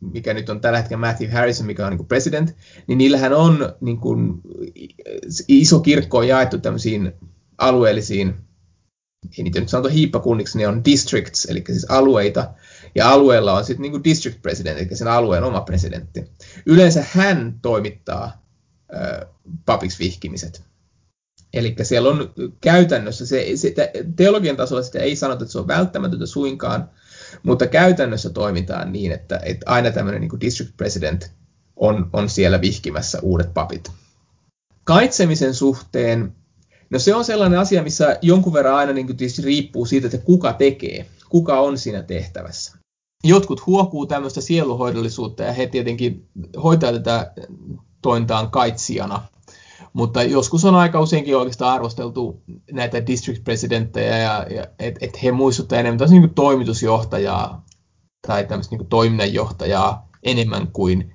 [0.00, 3.72] mikä nyt on tällä hetkellä Matthew Harrison, mikä on niin kuin president, niin niillähän on
[3.80, 4.40] niin kuin,
[5.48, 7.12] iso kirkko on jaettu tämmöisiin
[7.58, 8.34] alueellisiin
[9.38, 12.50] ei niitä nyt sanota hiippakunniksi, ne on districts, eli siis alueita,
[12.94, 16.24] ja alueella on sitten niin district president, eli sen alueen oma presidentti.
[16.66, 18.44] Yleensä hän toimittaa
[19.66, 20.62] papiksi vihkimiset.
[21.54, 23.74] Eli siellä on käytännössä, se, se,
[24.16, 26.90] teologian tasolla sitä ei sanota, että se on välttämätöntä suinkaan,
[27.42, 31.30] mutta käytännössä toimitaan niin, että, että aina tämmöinen niin district president
[31.76, 33.90] on, on siellä vihkimässä uudet papit.
[34.84, 36.34] Kaitsemisen suhteen
[36.94, 40.52] No se on sellainen asia, missä jonkun verran aina niin tietysti riippuu siitä, että kuka
[40.52, 42.78] tekee, kuka on siinä tehtävässä.
[43.24, 46.28] Jotkut huokuu tämmöistä sieluhoidollisuutta ja he tietenkin
[46.62, 47.32] hoitaa tätä
[48.02, 49.22] tointaan kaitsijana,
[49.92, 55.32] mutta joskus on aika useinkin oikeastaan arvosteltu näitä district presidenttejä, ja, ja että et he
[55.32, 57.64] muistuttavat enemmän niin toimitusjohtajaa
[58.26, 61.14] tai tämmöistä niin toiminnanjohtajaa enemmän kuin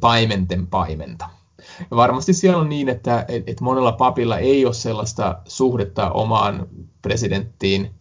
[0.00, 1.28] paimenten paimenta.
[1.90, 6.68] Varmasti siellä on niin, että et, monella papilla ei ole sellaista suhdetta omaan
[7.02, 7.94] presidenttiin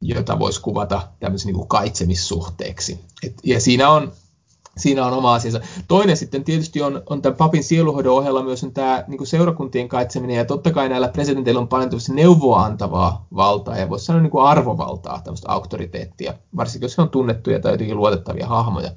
[0.00, 3.00] jota voisi kuvata tämmöisen niin kaitsemissuhteeksi.
[3.22, 4.12] Et, ja siinä on,
[4.76, 5.60] siinä on oma asiansa.
[5.88, 10.36] Toinen sitten tietysti on, on tämän papin sieluhoidon ohella myös on tämä niin seurakuntien kaitseminen,
[10.36, 14.44] ja totta kai näillä presidenteillä on paljon neuvoa antavaa valtaa, ja voisi sanoa niin kuin
[14.44, 18.90] arvovaltaa, tämmöistä auktoriteettia, varsinkin jos he on tunnettuja tai jotenkin luotettavia hahmoja.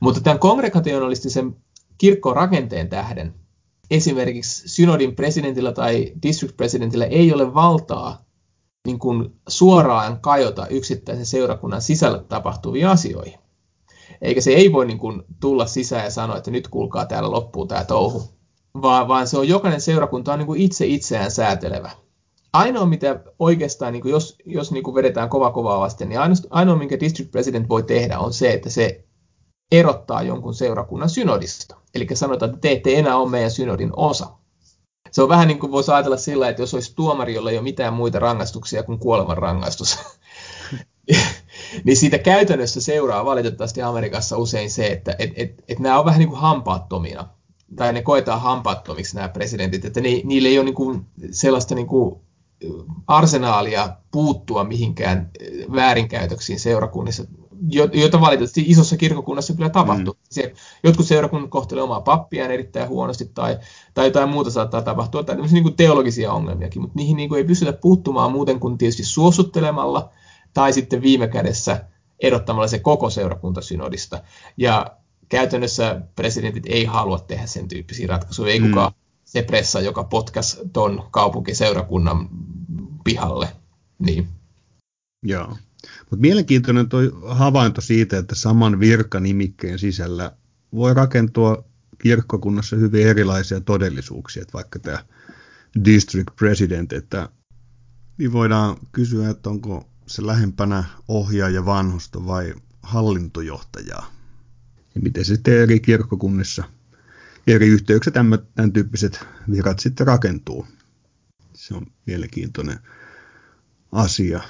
[0.00, 1.56] Mutta tämän kongregationalistisen
[2.02, 3.34] kirkkorakenteen tähden
[3.90, 8.24] esimerkiksi synodin presidentillä tai district presidentillä ei ole valtaa
[8.86, 13.38] niin kuin suoraan kajota yksittäisen seurakunnan sisällä tapahtuviin asioihin.
[14.22, 17.66] Eikä se ei voi niin kuin tulla sisään ja sanoa, että nyt kuulkaa täällä loppuu
[17.66, 18.22] tämä touhu,
[18.82, 21.90] vaan, vaan se on jokainen seurakunta on niin kuin itse itseään säätelevä.
[22.52, 26.36] Ainoa, mitä oikeastaan, niin kuin jos, jos niin kuin vedetään kova kovaa vasten, niin ainoa,
[26.50, 29.04] ainoa, minkä district president voi tehdä, on se, että se
[29.72, 31.81] erottaa jonkun seurakunnan synodista.
[31.94, 34.30] Eli sanotaan, että te ette enää ole meidän synodin osa.
[35.10, 37.62] Se on vähän niin kuin voisi ajatella sillä, että jos olisi tuomari, jolla ei ole
[37.62, 39.98] mitään muita rangaistuksia kuin kuoleman rangaistus,
[41.84, 46.18] niin siitä käytännössä seuraa valitettavasti Amerikassa usein se, että et, et, et nämä on vähän
[46.18, 47.28] niin kuin hampaattomina,
[47.76, 51.86] tai ne koetaan hampaattomiksi nämä presidentit, että ne, niillä ei ole niin kuin sellaista niin
[51.86, 52.20] kuin
[53.06, 55.30] arsenaalia puuttua mihinkään
[55.74, 57.24] väärinkäytöksiin seurakunnissa
[57.70, 60.14] joita valitettavasti isossa kirkokunnassa kyllä tapahtuu.
[60.14, 60.20] Mm.
[60.30, 60.52] Se,
[60.84, 63.58] jotkut seurakunnat kohtelevat omaa pappiaan erittäin huonosti tai,
[63.94, 67.44] tai jotain muuta saattaa tapahtua, tai niin kuin teologisia ongelmiakin, mutta niihin niin kuin ei
[67.44, 70.10] pystytä puuttumaan muuten kuin tietysti suosuttelemalla
[70.54, 71.84] tai sitten viime kädessä
[72.20, 74.22] erottamalla se koko seurakuntasynodista.
[74.56, 74.96] Ja
[75.28, 78.68] käytännössä presidentit ei halua tehdä sen tyyppisiä ratkaisuja, ei mm.
[78.68, 78.92] kukaan
[79.24, 82.28] se pressa, joka potkas ton kaupunkiseurakunnan
[83.04, 83.48] pihalle.
[83.98, 84.28] Niin.
[85.22, 85.56] Joo.
[86.00, 87.00] Mutta mielenkiintoinen tuo
[87.34, 90.36] havainto siitä, että saman virkanimikkeen sisällä
[90.74, 91.64] voi rakentua
[91.98, 95.04] kirkkokunnassa hyvin erilaisia todellisuuksia, että vaikka tämä
[95.84, 97.28] district president, että
[98.18, 104.12] niin voidaan kysyä, että onko se lähempänä ohjaaja vanhusta vai hallintojohtajaa.
[104.94, 106.64] Ja miten se sitten eri kirkkokunnissa,
[107.46, 110.66] eri yhteyksissä tämän, tyyppiset virat sitten rakentuu.
[111.54, 112.78] Se on mielenkiintoinen
[113.92, 114.40] asia.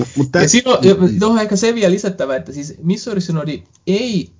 [0.00, 0.42] Mut, mut täs...
[0.42, 4.30] Ja silloin, tuohon ehkä se vielä lisättävä, että siis Missouri Synodi ei,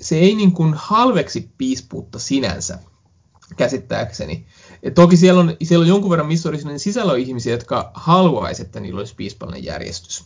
[0.00, 2.78] se ei niin kuin halveksi piispuutta sinänsä,
[3.56, 4.46] käsittääkseni.
[4.82, 8.66] Et toki siellä on, siellä on jonkun verran Missouri Synodin sisällä on ihmisiä, jotka haluaisivat,
[8.66, 10.24] että niillä olisi piispallinen järjestys.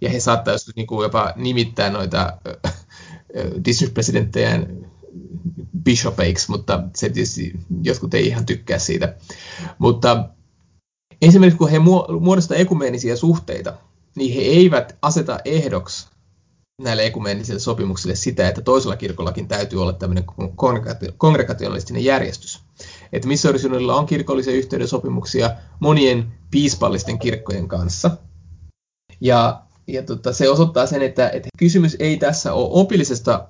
[0.00, 2.38] Ja he saattaisivat niin kuin jopa nimittää noita
[3.64, 4.66] district-presidenttejä
[5.84, 9.16] bishopeiksi, mutta se tietysti jotkut ei ihan tykkää siitä.
[9.78, 10.28] Mutta
[11.22, 11.78] Esimerkiksi kun he
[12.20, 13.74] muodostavat ekumeenisia suhteita,
[14.18, 16.08] niin he eivät aseta ehdoksi
[16.82, 20.24] näille ekumeenisille sopimuksille sitä, että toisella kirkollakin täytyy olla tämmöinen
[21.18, 22.60] kongregationalistinen järjestys.
[23.12, 23.58] Että Missouri
[23.94, 25.50] on kirkollisia yhteyden sopimuksia
[25.80, 28.16] monien piispallisten kirkkojen kanssa.
[29.20, 33.48] Ja, ja tota, se osoittaa sen, että, että kysymys ei tässä ole opillisesta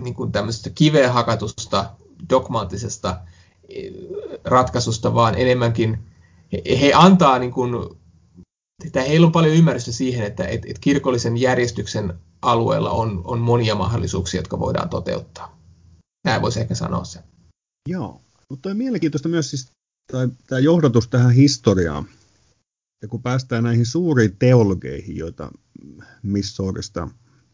[0.00, 1.90] niin kuin tämmöisestä kiveen hakatusta,
[2.30, 3.20] dogmaattisesta
[3.68, 3.92] eh,
[4.44, 5.98] ratkaisusta, vaan enemmänkin
[6.52, 7.96] he, he antaa niin kuin,
[8.86, 13.74] että heillä on paljon ymmärrystä siihen, että et, et kirkollisen järjestyksen alueella on, on monia
[13.74, 15.58] mahdollisuuksia, jotka voidaan toteuttaa.
[16.24, 17.20] Näin voisi ehkä sanoa se.
[17.88, 18.20] Joo,
[18.50, 19.70] mutta on mielenkiintoista myös siis
[20.46, 22.04] tämä johdatus tähän historiaan.
[23.02, 25.50] Ja kun päästään näihin suuriin teologeihin, joita
[26.22, 27.08] Missourista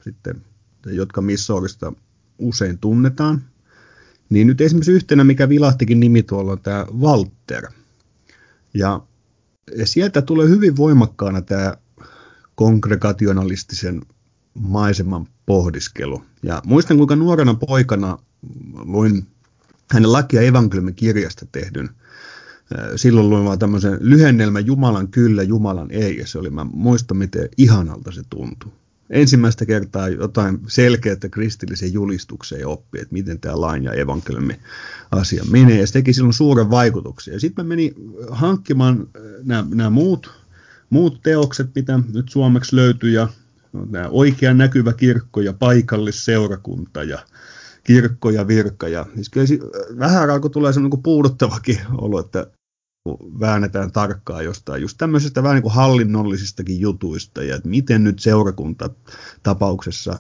[0.04, 0.44] sitten,
[0.86, 1.92] jotka Missourista
[2.38, 3.44] usein tunnetaan,
[4.30, 7.66] niin nyt esimerkiksi yhtenä, mikä vilahtikin nimi tuolla on tämä Walter–
[8.74, 9.00] ja,
[9.84, 11.74] sieltä tulee hyvin voimakkaana tämä
[12.54, 14.02] kongregationalistisen
[14.54, 16.22] maiseman pohdiskelu.
[16.42, 18.18] Ja muistan, kuinka nuorena poikana
[18.72, 19.26] luin
[19.90, 21.90] hänen lakia evankeliumin kirjasta tehdyn.
[22.96, 27.48] Silloin luin vaan tämmöisen lyhennelmän Jumalan kyllä, Jumalan ei, ja se oli, mä muistan miten
[27.56, 28.72] ihanalta se tuntui
[29.10, 34.56] ensimmäistä kertaa jotain selkeää kristillisen julistukseen oppi, että miten tämä lain ja evankeliumi
[35.10, 35.80] asia menee.
[35.80, 37.40] Ja se teki silloin suuren vaikutuksen.
[37.40, 37.94] Sitten mä menin
[38.30, 39.08] hankkimaan
[39.42, 40.30] nämä, nämä muut,
[40.90, 43.28] muut teokset, mitä nyt suomeksi löytyy, ja
[43.90, 47.18] nämä oikea näkyvä kirkko ja paikallisseurakunta ja
[47.84, 48.88] kirkko ja virka.
[48.88, 49.46] Ja, siis kyllä
[49.98, 52.46] vähän alkoi tulee semmoinen puuduttavakin olo, että
[53.40, 58.90] väännetään tarkkaan jostain just tämmöisestä vähän niin kuin hallinnollisistakin jutuista ja että miten nyt seurakunta
[59.42, 60.18] tapauksessa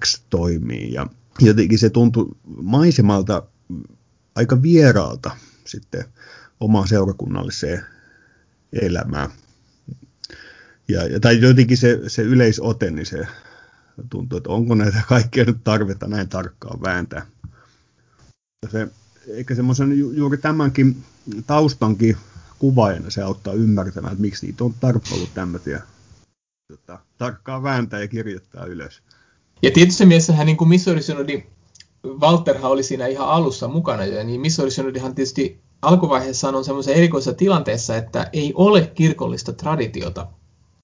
[0.00, 1.06] X toimii ja
[1.40, 2.28] jotenkin se tuntui
[2.62, 3.42] maisemalta
[4.34, 5.30] aika vieraalta
[5.64, 6.04] sitten
[6.60, 7.84] omaan seurakunnalliseen
[8.72, 9.30] elämään.
[10.88, 13.26] Ja, ja, tai jotenkin se, se yleisote, niin se
[14.10, 17.26] tuntuu, että onko näitä kaikkea nyt tarvetta näin tarkkaan vääntää.
[18.70, 18.88] Se,
[19.28, 20.96] eikä semmoisen ju, juuri tämänkin
[21.46, 22.16] taustankin
[22.58, 25.82] kuvaajana se auttaa ymmärtämään, että miksi niitä on tarpeeksi ollut tämmöisiä
[26.68, 29.02] tota, tarkkaan vääntää ja kirjoittaa ylös.
[29.62, 31.46] Ja tietysti mielessähän niin kuin Missouri Synodi,
[32.06, 37.32] Walterhan oli siinä ihan alussa mukana jo, niin Missouri Synodihan tietysti alkuvaiheessa on semmoisessa erikoisessa
[37.34, 40.26] tilanteessa, että ei ole kirkollista traditiota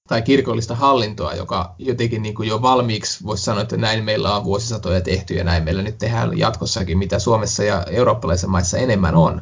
[0.09, 4.43] tai kirkollista hallintoa, joka jotenkin niin kuin jo valmiiksi voisi sanoa, että näin meillä on
[4.43, 9.41] vuosisatoja tehty ja näin meillä nyt tehdään jatkossakin, mitä Suomessa ja eurooppalaisissa maissa enemmän on.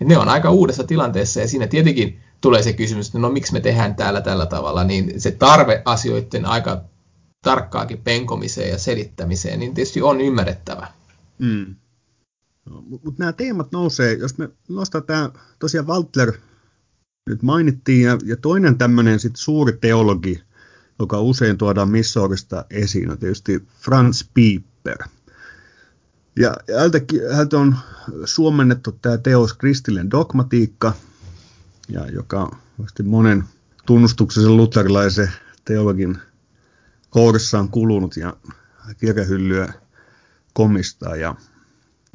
[0.00, 3.52] Et ne on aika uudessa tilanteessa ja siinä tietenkin tulee se kysymys, että no miksi
[3.52, 6.84] me tehdään täällä tällä tavalla, niin se tarve asioiden aika
[7.42, 10.86] tarkkaakin penkomiseen ja selittämiseen, niin tietysti on ymmärrettävä.
[11.38, 11.74] Mm.
[12.70, 16.32] No, Mutta mut nämä teemat nousee, jos me nostaa tämä, tosiaan Waltler
[17.26, 20.42] nyt mainittiin, ja, ja toinen tämmöinen sit suuri teologi,
[20.98, 24.98] joka usein tuodaan Missourista esiin, on tietysti Franz Pieper.
[26.36, 26.56] Ja
[27.32, 27.76] häntä, on
[28.24, 30.92] suomennettu tämä teos Kristillinen dogmatiikka,
[31.88, 33.44] ja joka on monen
[33.86, 35.32] tunnustuksellisen luterilaisen
[35.64, 36.18] teologin
[37.10, 38.36] kourissa on kulunut ja
[38.98, 39.72] kirjahyllyä
[40.52, 41.16] komistaa.
[41.16, 41.34] Ja,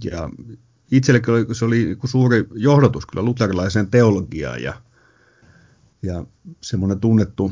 [0.04, 0.30] ja
[0.92, 4.82] itsellekin se oli suuri johdatus kyllä luterilaiseen teologiaan ja,
[6.02, 6.26] ja
[6.62, 7.52] semmoinen tunnettu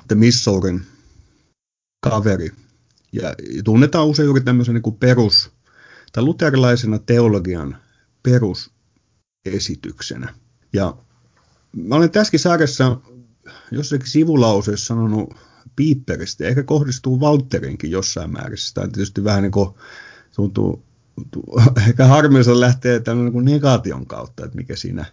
[0.00, 0.82] että Missourin
[2.00, 2.50] kaveri.
[3.12, 5.50] Ja tunnetaan usein juuri tämmöisen niin perus,
[6.12, 7.76] tai luterilaisena teologian
[8.22, 10.34] perusesityksenä.
[10.72, 10.96] Ja
[11.72, 13.00] mä olen tässäkin sarjassa
[13.70, 15.34] jossakin sivulauseessa sanonut
[15.76, 18.58] Piipperistä, ehkä kohdistuu Walterinkin jossain määrin.
[18.74, 19.70] Tämä tietysti vähän niin kuin
[20.36, 25.04] tuntuu, tuntuu ehkä harmillisen lähtee tämän niin negaation kautta, että mikä siinä,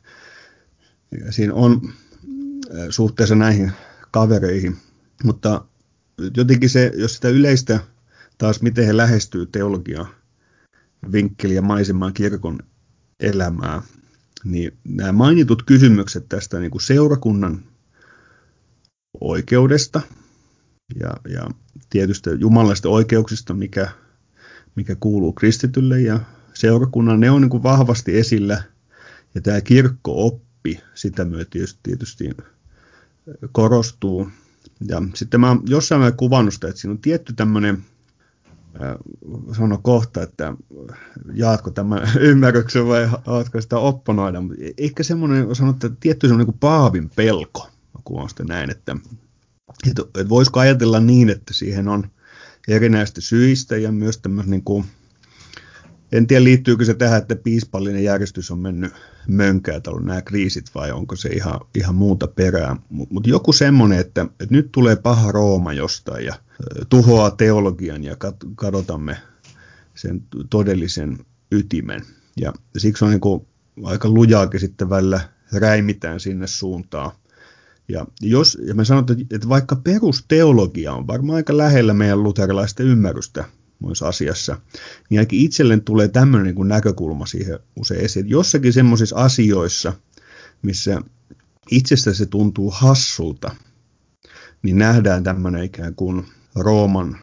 [1.29, 1.93] siinä on
[2.89, 3.71] suhteessa näihin
[4.11, 4.77] kavereihin.
[5.23, 5.65] Mutta
[6.37, 7.79] jotenkin se, jos sitä yleistä
[8.37, 10.07] taas, miten he lähestyy teologiaa,
[11.11, 12.59] vinkkeliä maisemaan kirkon
[13.19, 13.81] elämää,
[14.43, 17.63] niin nämä mainitut kysymykset tästä niin kuin seurakunnan
[19.21, 20.01] oikeudesta
[20.99, 21.49] ja, ja
[21.89, 23.91] tietystä jumalasta oikeuksista, mikä,
[24.75, 26.19] mikä kuuluu kristitylle ja
[26.53, 28.63] seurakunnan, ne on niin kuin vahvasti esillä.
[29.35, 32.29] Ja tämä kirkko-oppi sitä myötä tietysti, tietysti
[33.51, 34.29] korostuu.
[34.87, 37.83] Ja sitten mä oon jossain määrin kuvannut sitä, että siinä on tietty tämmöinen
[39.57, 40.53] sano kohta, että
[41.33, 44.39] jaatko tämän ymmärryksen vai haluatko sitä opponoida.
[44.77, 47.69] Ehkä semmoinen, sanottu, että tietty semmoinen kuin paavin pelko,
[48.03, 48.95] kun on sitten näin, että,
[49.89, 52.11] että, että voisiko ajatella niin, että siihen on
[52.67, 54.85] erinäistä syistä ja myös tämmöinen niin kuin,
[56.11, 58.93] en tiedä liittyykö se tähän, että piispallinen järjestys on mennyt
[59.27, 62.75] mönkää, että on nämä kriisit vai onko se ihan, ihan muuta perää.
[62.89, 66.35] Mutta mut joku semmoinen, että, että nyt tulee paha Rooma jostain ja
[66.89, 68.15] tuhoaa teologian ja
[68.55, 69.17] kadotamme
[69.95, 71.17] sen todellisen
[71.51, 72.01] ytimen.
[72.41, 73.47] Ja siksi on niin kuin
[73.83, 75.19] aika lujaakin sitten välillä
[75.53, 77.11] räimitään sinne suuntaan.
[77.87, 83.45] Ja, jos, ja mä sanon, että vaikka perusteologia on varmaan aika lähellä meidän luterilaisten ymmärrystä
[83.81, 84.57] monessa asiassa,
[85.09, 88.29] niin ainakin itsellen tulee tämmöinen niin näkökulma siihen usein esiin.
[88.29, 89.93] Jossakin semmoisissa asioissa,
[90.61, 91.01] missä
[91.71, 93.55] itsestä se tuntuu hassulta,
[94.63, 97.17] niin nähdään tämmöinen ikään kuin Rooman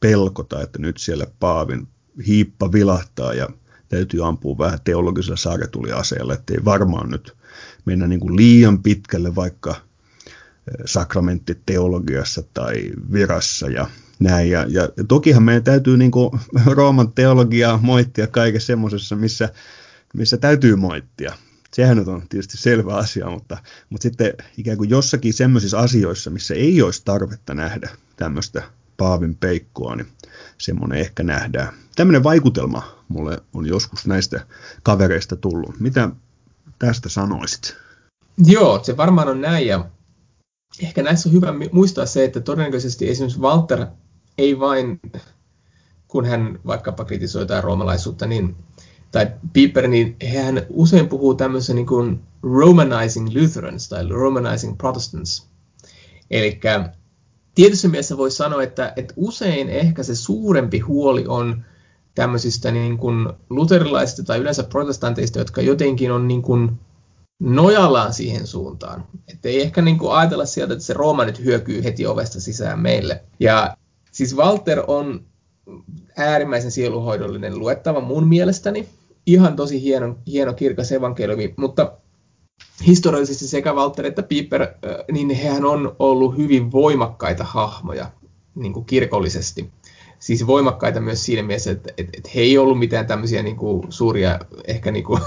[0.00, 1.88] pelko tai että nyt siellä Paavin
[2.26, 3.48] hiippa vilahtaa ja
[3.88, 7.36] täytyy ampua vähän teologisella sarjatuliaseella, ettei varmaan nyt
[7.84, 9.89] mennä niin kuin liian pitkälle vaikka
[10.84, 14.50] sakramenttiteologiassa tai virassa ja näin.
[14.50, 19.48] Ja, ja tokihan meidän täytyy niin kuin Rooman teologiaa moittia kaikessa semmoisessa, missä,
[20.14, 21.34] missä täytyy moittia.
[21.72, 23.58] Sehän nyt on tietysti selvä asia, mutta,
[23.90, 28.62] mutta sitten ikään kuin jossakin semmoisissa asioissa, missä ei olisi tarvetta nähdä tämmöistä
[28.96, 30.06] Paavin peikkoa, niin
[30.58, 31.74] semmoinen ehkä nähdään.
[31.96, 34.46] Tämmöinen vaikutelma mulle on joskus näistä
[34.82, 35.80] kavereista tullut.
[35.80, 36.10] Mitä
[36.78, 37.76] tästä sanoisit?
[38.38, 39.90] Joo, se varmaan on näin ja
[40.82, 43.86] ehkä näissä on hyvä muistaa se, että todennäköisesti esimerkiksi Walter
[44.38, 45.00] ei vain,
[46.08, 48.56] kun hän vaikkapa kritisoi jotain roomalaisuutta, niin,
[49.12, 55.46] tai Piper, niin hän usein puhuu tämmöisen niin kuin Romanizing Lutherans tai Romanizing Protestants.
[56.30, 56.60] Eli
[57.54, 61.64] tietyssä mielessä voi sanoa, että, että usein ehkä se suurempi huoli on
[62.14, 66.80] tämmöisistä niin kuin luterilaisista tai yleensä protestanteista, jotka jotenkin on niin kuin
[67.40, 69.04] nojallaan siihen suuntaan.
[69.28, 72.78] Että ei ehkä niin kuin ajatella sieltä, että se Rooma nyt hyökyy heti ovesta sisään
[72.78, 73.22] meille.
[73.40, 73.76] Ja
[74.12, 75.24] siis Walter on
[76.16, 78.88] äärimmäisen sieluhoidollinen luettava mun mielestäni.
[79.26, 81.92] Ihan tosi hieno, hieno kirkas evankeliumi, mutta
[82.86, 84.66] historiallisesti sekä Walter että Piper,
[85.12, 88.10] niin hehän on ollut hyvin voimakkaita hahmoja
[88.54, 89.70] niin kuin kirkollisesti.
[90.18, 93.92] Siis voimakkaita myös siinä mielessä, että, että, että he ei ollut mitään tämmöisiä niin kuin
[93.92, 95.20] suuria ehkä niin kuin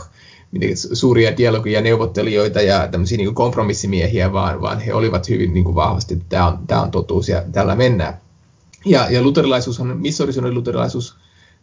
[0.94, 6.14] suuria dialogia neuvottelijoita ja tämmöisiä niin kompromissimiehiä, vaan, vaan he olivat hyvin niin kuin vahvasti,
[6.14, 8.22] että tämä on, tämä on totuus ja tällä mennään.
[8.86, 11.16] Ja, ja luterilaisuushan, Missourisonin luterilaisuus,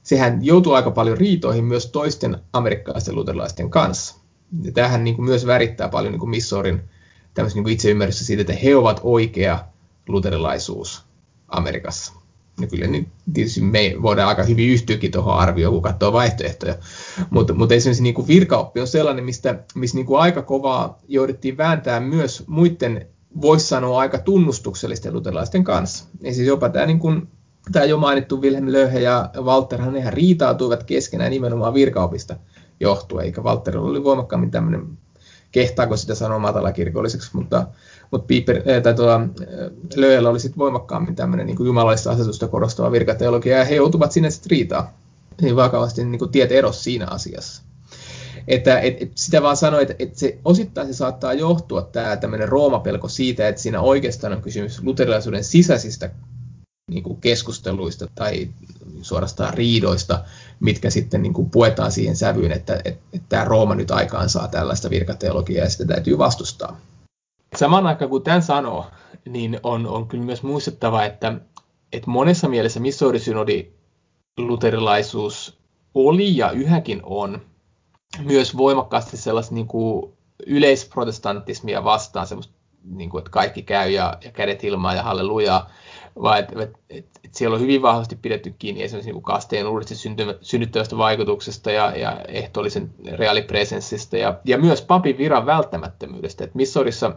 [0.02, 4.16] sehän joutuu aika paljon riitoihin myös toisten amerikkalaisten luterilaisten kanssa.
[4.62, 6.80] Ja tämähän niin kuin myös värittää paljon niin kuin
[7.34, 9.64] tämmöistä niin itseymmärrystä siitä, että he ovat oikea
[10.08, 11.04] luterilaisuus
[11.48, 12.19] Amerikassa.
[12.60, 16.74] Ja kyllä niin tietysti me voidaan aika hyvin yhtyäkin tuohon arvioon, kun katsoo vaihtoehtoja.
[17.30, 21.56] Mutta, mutta esimerkiksi niin kuin virkaoppi on sellainen, mistä, missä niin kuin aika kovaa jouduttiin
[21.56, 23.06] vääntää myös muiden,
[23.40, 26.04] voisi sanoa, aika tunnustuksellisten luterilaisten kanssa.
[26.20, 27.28] Ja siis jopa tämä, niin kuin,
[27.72, 32.36] tämä jo mainittu Wilhelm Löhe ja Walterhan, nehän riitautuivat keskenään nimenomaan virkaopista
[32.80, 34.86] johtuen, eikä Walter oli voimakkaammin tämmöinen
[35.52, 37.66] kehtaako sitä sanoa matalakirkolliseksi, mutta,
[38.10, 39.20] mutta Piper, äh, tai tuolla,
[39.96, 44.50] Lööllä oli sitten voimakkaammin tämmöinen niin jumalallista asetusta korostava virkateologia, ja he joutuvat sinne sitten
[44.50, 44.92] riitaa.
[45.40, 47.62] Niin vakavasti niin kuin tiet eros siinä asiassa.
[48.48, 52.48] Että et, et sitä vaan sanoin, että et se, osittain se saattaa johtua tämä tämmöinen
[52.48, 56.10] roomapelko siitä, että siinä oikeastaan on kysymys luterilaisuuden sisäisistä
[56.90, 58.48] niin kuin keskusteluista tai
[59.02, 60.24] suorastaan riidoista,
[60.60, 64.48] mitkä sitten niin kuin puetaan siihen sävyyn, että, että, että tämä Rooma nyt aikaan saa
[64.48, 66.80] tällaista virkateologiaa ja sitä täytyy vastustaa.
[67.56, 68.86] Samaan aikaan kun tämän sanoo,
[69.28, 71.32] niin on, on kyllä myös muistettava, että,
[71.92, 73.66] että monessa mielessä Missouri-synodi
[74.38, 75.60] luterilaisuus
[75.94, 77.40] oli ja yhäkin on
[78.24, 80.12] myös voimakkaasti sellaista niin kuin
[80.46, 85.70] yleisprotestantismia vastaan, semmoista, niin kuin, että kaikki käy ja, ja kädet ilmaan ja hallelujaa,
[86.22, 89.94] vaan että et, et, et siellä on hyvin vahvasti pidetty kiinni esimerkiksi niin kasteen uudesti
[90.40, 96.44] synnyttävästä vaikutuksesta ja, ja ehtoollisen reaalipresenssistä ja, ja myös papin viran välttämättömyydestä.
[96.44, 97.12] Et Missourissa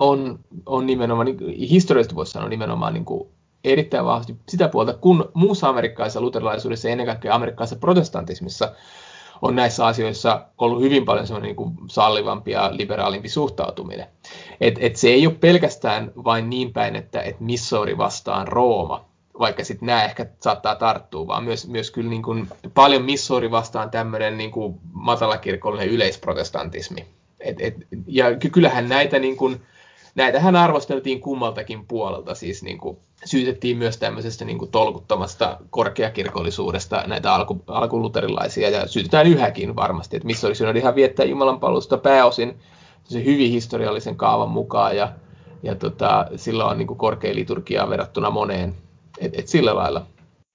[0.00, 3.28] on, on nimenomaan, niin, historiallisesti voisi sanoa nimenomaan niin kuin
[3.64, 8.72] erittäin vahvasti sitä puolta, kun muussa amerikkalaisessa luterilaisuudessa ja ennen kaikkea amerikkalaisessa protestantismissa
[9.42, 14.06] on näissä asioissa ollut hyvin paljon semmoinen niin kuin sallivampi ja liberaalimpi suhtautuminen.
[14.60, 19.04] Et, et se ei ole pelkästään vain niin päin, että et Missouri vastaan Rooma,
[19.38, 23.90] vaikka sitten nämä ehkä saattaa tarttua, vaan myös, myös kyllä niin kuin paljon Missouri vastaan
[23.90, 27.06] tämmöinen niin kuin matalakirkollinen yleisprotestantismi.
[27.40, 27.74] Et, et,
[28.06, 29.60] ja kyllähän näitä niin kuin,
[30.14, 37.34] näitähän arvosteltiin kummaltakin puolelta, siis niin kuin syytettiin myös tämmöisestä niin kuin tolkuttomasta korkeakirkollisuudesta näitä
[37.34, 42.60] alku, alkuluterilaisia, ja syytetään yhäkin varmasti, että missä olisi ihan viettää Jumalan palusta pääosin
[43.04, 45.12] se hyvin historiallisen kaavan mukaan, ja,
[45.62, 48.74] ja tota, sillä on niin kuin korkea liturgia verrattuna moneen,
[49.18, 50.06] et, et sillä lailla.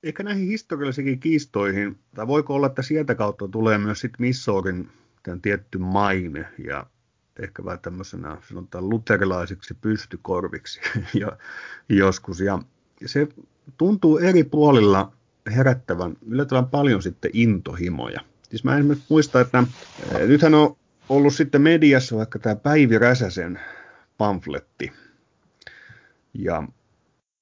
[0.03, 4.89] Eikä näihin historiallisiin kiistoihin, tai voiko olla, että sieltä kautta tulee myös sitten Missourin
[5.41, 6.86] tietty maine, ja
[7.40, 10.82] ehkä vähän tämmöisenä sanotaan luterilaisiksi pystykorviksi
[11.22, 11.38] ja,
[11.90, 12.40] joskus.
[12.40, 12.60] Ja
[13.06, 13.28] se
[13.78, 15.12] tuntuu eri puolilla
[15.56, 18.22] herättävän yllättävän paljon sitten intohimoja.
[18.50, 19.64] Siis mä en muista, että
[20.12, 20.78] eh, nythän on
[21.10, 23.60] ollut sitten mediassa vaikka tämä Päivi Räsäsen
[24.18, 24.92] pamfletti.
[26.34, 26.68] Ja,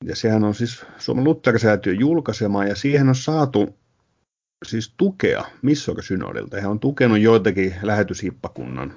[0.03, 3.77] ja sehän on siis Suomen Lutherisäätiön julkaisema ja siihen on saatu
[4.65, 6.61] siis tukea Missouri-synodilta.
[6.61, 8.93] He on tukenut joitakin lähetyshippakunnan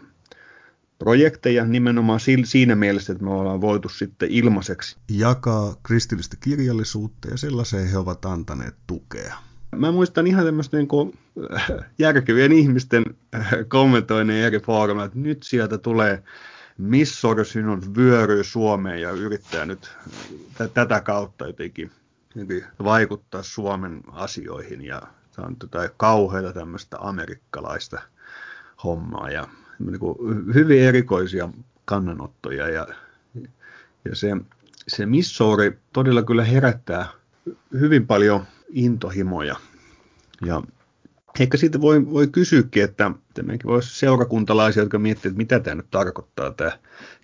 [0.98, 7.88] projekteja nimenomaan siinä mielessä, että me ollaan voitu sitten ilmaiseksi jakaa kristillistä kirjallisuutta ja sellaiseen
[7.88, 9.36] he ovat antaneet tukea.
[9.76, 11.18] Mä muistan ihan tämmöistä niin kuin,
[11.54, 16.22] äh, järkevien ihmisten äh, kommentoinnin eri foorumeilla, että nyt sieltä tulee
[16.78, 19.96] Missorsynod vyöryy Suomeen ja yrittää nyt
[20.54, 21.90] t- tätä kautta jotenkin,
[22.34, 28.02] jotenkin vaikuttaa Suomen asioihin ja se on tota kauheita tämmöistä amerikkalaista
[28.84, 30.16] hommaa ja niin kuin
[30.54, 31.48] hyvin erikoisia
[31.84, 32.86] kannanottoja ja,
[34.04, 34.36] ja se,
[34.88, 37.08] se Missouri todella kyllä herättää
[37.80, 39.56] hyvin paljon intohimoja.
[40.46, 40.62] Ja
[41.40, 45.90] ehkä siitä voi, voi kysyäkin, että meidänkin voisi seurakuntalaisia, jotka miettivät, että mitä tämä nyt
[45.90, 46.78] tarkoittaa, tämä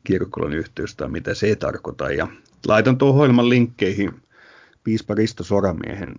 [0.04, 2.10] kirkkolon yhteys tai mitä se ei tarkoita.
[2.10, 2.28] Ja
[2.66, 4.22] laitan tuohon ohjelman linkkeihin
[4.84, 6.14] piispa Risto Soramiehen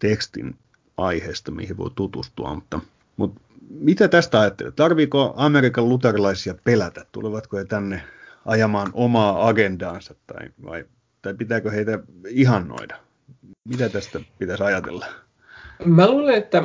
[0.00, 0.56] tekstin
[0.96, 2.80] aiheesta, mihin voi tutustua, mutta,
[3.16, 3.40] mutta
[3.70, 4.76] mitä tästä ajattelet?
[4.76, 7.04] Tarviiko Amerikan luterilaisia pelätä?
[7.12, 8.02] Tulevatko he tänne
[8.44, 10.84] ajamaan omaa agendaansa tai, vai,
[11.22, 11.98] tai pitääkö heitä
[12.28, 12.96] ihannoida?
[13.64, 15.06] Mitä tästä pitäisi ajatella?
[15.84, 16.62] Mä luulen, että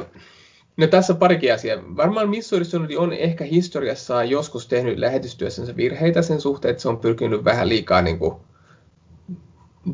[0.77, 1.83] no tässä on parikin asiaa.
[1.97, 7.43] Varmaan Missouri on ehkä historiassaan joskus tehnyt lähetystyössänsä virheitä sen suhteen, että se on pyrkinyt
[7.43, 8.35] vähän liikaa niin kuin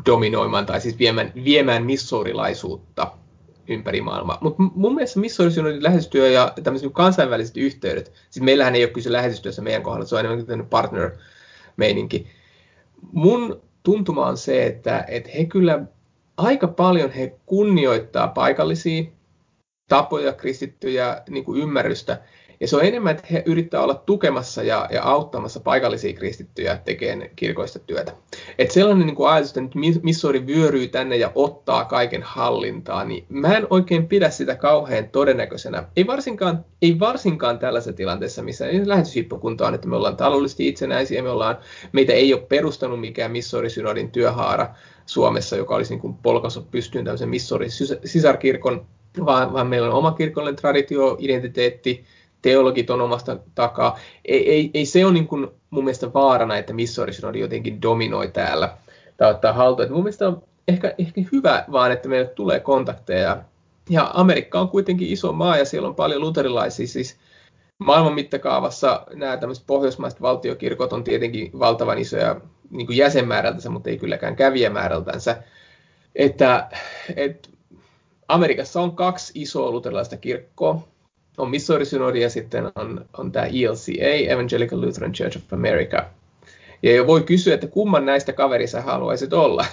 [0.05, 3.11] dominoimaan tai siis viemään, viemään missourilaisuutta
[3.69, 4.37] ympäri maailmaa.
[4.41, 8.91] Mutta mun mielestä Missouri Synodin lähetystyö ja tämmöiset niinku kansainväliset yhteydet, siis meillähän ei ole
[8.91, 12.27] kyse lähetystyössä meidän kohdalla, se on enemmän partner-meininki.
[13.11, 15.83] Mun tuntuma on se, että, että he kyllä
[16.37, 19.03] aika paljon he kunnioittaa paikallisia
[19.87, 22.21] tapoja, kristittyjä niin kuin ymmärrystä,
[22.59, 27.29] Ja se on enemmän, että he yrittävät olla tukemassa ja, ja auttamassa paikallisia kristittyjä tekemään
[27.35, 28.11] kirkoista työtä.
[28.57, 33.57] Että sellainen niin kuin ajatus, että nyt vyöryy tänne ja ottaa kaiken hallintaa, niin mä
[33.57, 35.83] en oikein pidä sitä kauhean todennäköisenä.
[35.95, 41.29] Ei varsinkaan, ei varsinkaan tällaisessa tilanteessa, missä lähetyshippokunta on, että me ollaan taloudellisesti itsenäisiä, me
[41.29, 41.57] ollaan,
[41.91, 44.69] meitä ei ole perustanut mikään Missouri-synodin työhaara
[45.05, 46.15] Suomessa, joka olisi niin kuin
[46.71, 47.71] pystyyn tämmöisen Missourin
[48.05, 48.85] sisarkirkon,
[49.25, 52.05] vaan, vaan meillä on oma kirkollinen traditio, identiteetti,
[52.41, 53.99] teologit on omasta takaa.
[54.25, 58.77] Ei, ei, ei se ole niin kuin mun mielestä vaarana, että Missourisynodi jotenkin dominoi täällä
[59.17, 59.83] tai ottaa haltuun.
[59.83, 63.43] Että mun mielestä on ehkä, ehkä hyvä vaan, että meille tulee kontakteja.
[63.89, 66.87] Ja Amerikka on kuitenkin iso maa ja siellä on paljon luterilaisia.
[66.87, 67.17] Siis
[67.77, 73.97] maailman mittakaavassa nämä tämmöiset pohjoismaiset valtiokirkot on tietenkin valtavan isoja niin kuin jäsenmäärältänsä, mutta ei
[73.97, 75.43] kylläkään kävijämäärältänsä.
[76.15, 76.69] Että,
[77.15, 77.49] että
[78.27, 80.87] Amerikassa on kaksi isoa luterilaista kirkkoa,
[81.39, 86.05] on Missouri Synodi ja sitten on, on tämä ELCA, Evangelical Lutheran Church of America.
[86.83, 89.65] Ja jo voi kysyä, että kumman näistä kaverissa haluaisit olla.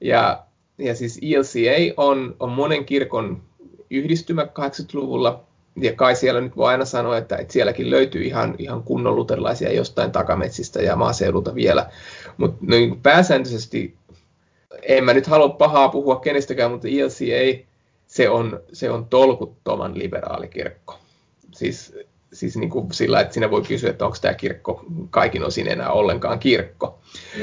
[0.00, 0.44] Ja,
[0.78, 3.42] ja siis ELCA on, on monen kirkon
[3.90, 5.44] yhdistymä 80-luvulla,
[5.76, 9.72] ja kai siellä nyt voi aina sanoa, että, että sielläkin löytyy ihan, ihan kunnon luterilaisia
[9.72, 11.90] jostain takametsistä ja maaseudulta vielä.
[12.36, 13.94] Mutta niin pääsääntöisesti,
[14.82, 17.69] en mä nyt halua pahaa puhua kenestäkään, mutta ELCA
[18.10, 20.98] se on, se on tolkuttoman liberaalikirkko.
[21.52, 21.94] Siis,
[22.32, 25.92] siis niin kuin sillä, että sinä voi kysyä, että onko tämä kirkko kaikin osin enää
[25.92, 26.98] ollenkaan kirkko.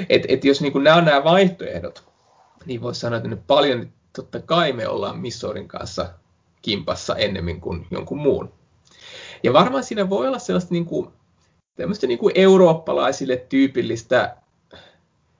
[0.09, 2.03] Et, et jos niin kuin nämä on nämä vaihtoehdot,
[2.65, 6.09] niin voisi sanoa, että nyt paljon, totta kai me ollaan Missourin kanssa
[6.61, 8.51] kimpassa ennemmin kuin jonkun muun.
[9.43, 11.07] Ja varmaan siinä voi olla sellaista niin kuin,
[11.75, 14.37] tämmöistä niin kuin eurooppalaisille tyypillistä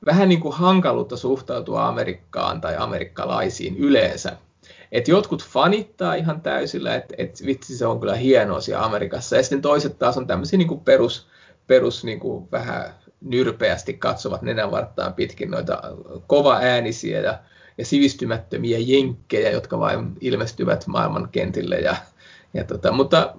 [0.06, 4.38] vähän niin kuin hankaluutta suhtautua Amerikkaan tai amerikkalaisiin yleensä
[4.92, 9.36] että jotkut fanittaa ihan täysillä, että et vitsi se on kyllä hienoa siellä Amerikassa.
[9.36, 11.28] Ja sitten toiset taas on tämmöisiä niin perus,
[11.68, 15.82] perus niin kuin vähän nyrpeästi katsovat nenänvarttaan pitkin noita
[16.28, 17.40] kova äänisiä ja,
[17.78, 21.76] ja sivistymättömiä jenkkejä, jotka vain ilmestyvät maailman kentille.
[21.76, 21.96] Ja,
[22.54, 23.36] ja tota, mutta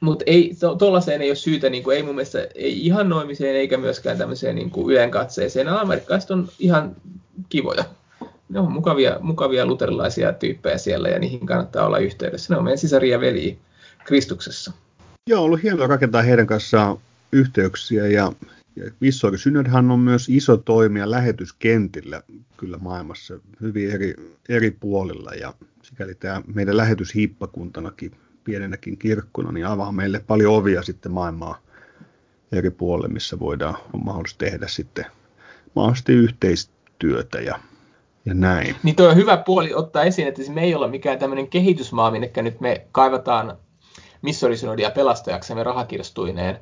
[0.00, 4.18] mutta ei, tuollaiseen ei ole syytä, niin kuin, ei mun mielestä ei noimiseen eikä myöskään
[4.18, 5.68] tämmöiseen niin kuin ylenkatseeseen.
[5.68, 6.96] Amerikkalaiset on ihan
[7.48, 7.84] kivoja
[8.48, 12.54] ne on mukavia, mukavia luterilaisia tyyppejä siellä ja niihin kannattaa olla yhteydessä.
[12.54, 13.58] Ne on meidän sisaria ja veli
[14.04, 14.72] Kristuksessa.
[15.26, 16.98] Joo, on ollut hienoa rakentaa heidän kanssaan
[17.32, 18.32] yhteyksiä ja,
[18.76, 22.22] ja Vissouri Synodhan on myös iso toimija lähetyskentillä
[22.56, 24.14] kyllä maailmassa hyvin eri,
[24.48, 28.12] eri puolilla ja sikäli tämä meidän lähetyshiippakuntanakin
[28.44, 31.60] pienenäkin kirkkona, niin avaa meille paljon ovia sitten maailmaa
[32.52, 35.06] eri puolille, missä voidaan on mahdollista tehdä sitten
[35.74, 37.58] mahdollisesti yhteistyötä ja
[38.26, 38.76] ja näin.
[38.82, 42.30] Niin tuo on hyvä puoli ottaa esiin, että me ei olla mikään tämmöinen kehitysmaa, minne
[42.36, 43.56] nyt me kaivataan
[44.22, 46.58] missorisinodia pelastajaksemme rahakirstuineen.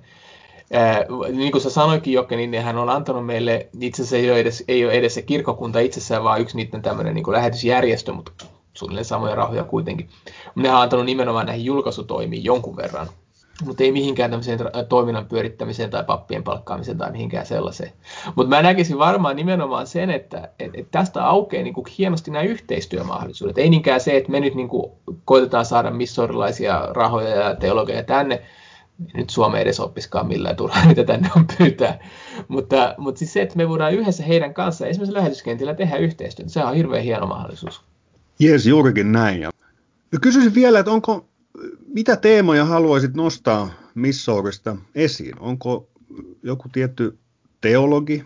[0.72, 4.40] Ää, niin kuin sä sanoikin Jokke, niin hän on antanut meille, itse asiassa ei ole
[4.40, 8.32] edes, ei ole edes se kirkkokunta itsessään, vaan yksi niiden tämmöinen niin lähetysjärjestö, mutta
[8.74, 10.08] suunnilleen samoja rahoja kuitenkin.
[10.54, 13.08] Ne on antanut nimenomaan näihin julkaisutoimiin jonkun verran
[13.64, 14.58] mutta ei mihinkään tämmöiseen
[14.88, 17.92] toiminnan pyörittämiseen tai pappien palkkaamiseen tai mihinkään sellaiseen.
[18.36, 23.58] Mutta mä näkisin varmaan nimenomaan sen, että et, et tästä aukeaa niinku hienosti nämä yhteistyömahdollisuudet.
[23.58, 28.42] Ei niinkään se, että me nyt niinku koitetaan saada missorilaisia rahoja ja teologeja tänne,
[29.14, 31.98] nyt Suome edes oppiskaan millään turhaa, mitä tänne on pyytää.
[32.48, 36.64] Mutta, mutta siis se, että me voidaan yhdessä heidän kanssaan esimerkiksi lähetyskentillä tehdä yhteistyötä, se
[36.64, 37.82] on hirveän hieno mahdollisuus.
[38.38, 39.40] Jees, juurikin näin.
[39.40, 39.50] Ja
[40.22, 41.30] kysyisin vielä, että onko
[41.95, 45.38] mitä teemoja haluaisit nostaa Missourista esiin?
[45.41, 45.88] Onko
[46.43, 47.18] joku tietty
[47.61, 48.24] teologi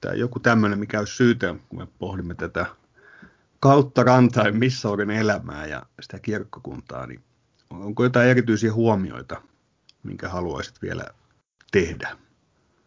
[0.00, 2.66] tai joku tämmöinen, mikä olisi syytä, kun me pohdimme tätä
[3.60, 7.20] kautta rantain Missourin elämää ja sitä kirkkokuntaa, niin
[7.70, 9.42] onko jotain erityisiä huomioita,
[10.02, 11.04] minkä haluaisit vielä
[11.72, 12.16] tehdä?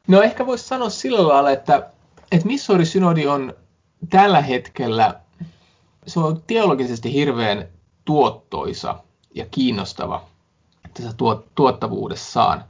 [0.07, 1.89] No ehkä voisi sanoa sillä lailla, että,
[2.31, 3.53] että Missouri-synodi on
[4.09, 5.19] tällä hetkellä,
[6.07, 7.67] se on teologisesti hirveän
[8.05, 9.03] tuottoisa
[9.37, 10.25] ja kiinnostava
[10.93, 11.13] tässä
[11.55, 12.63] tuottavuudessaan.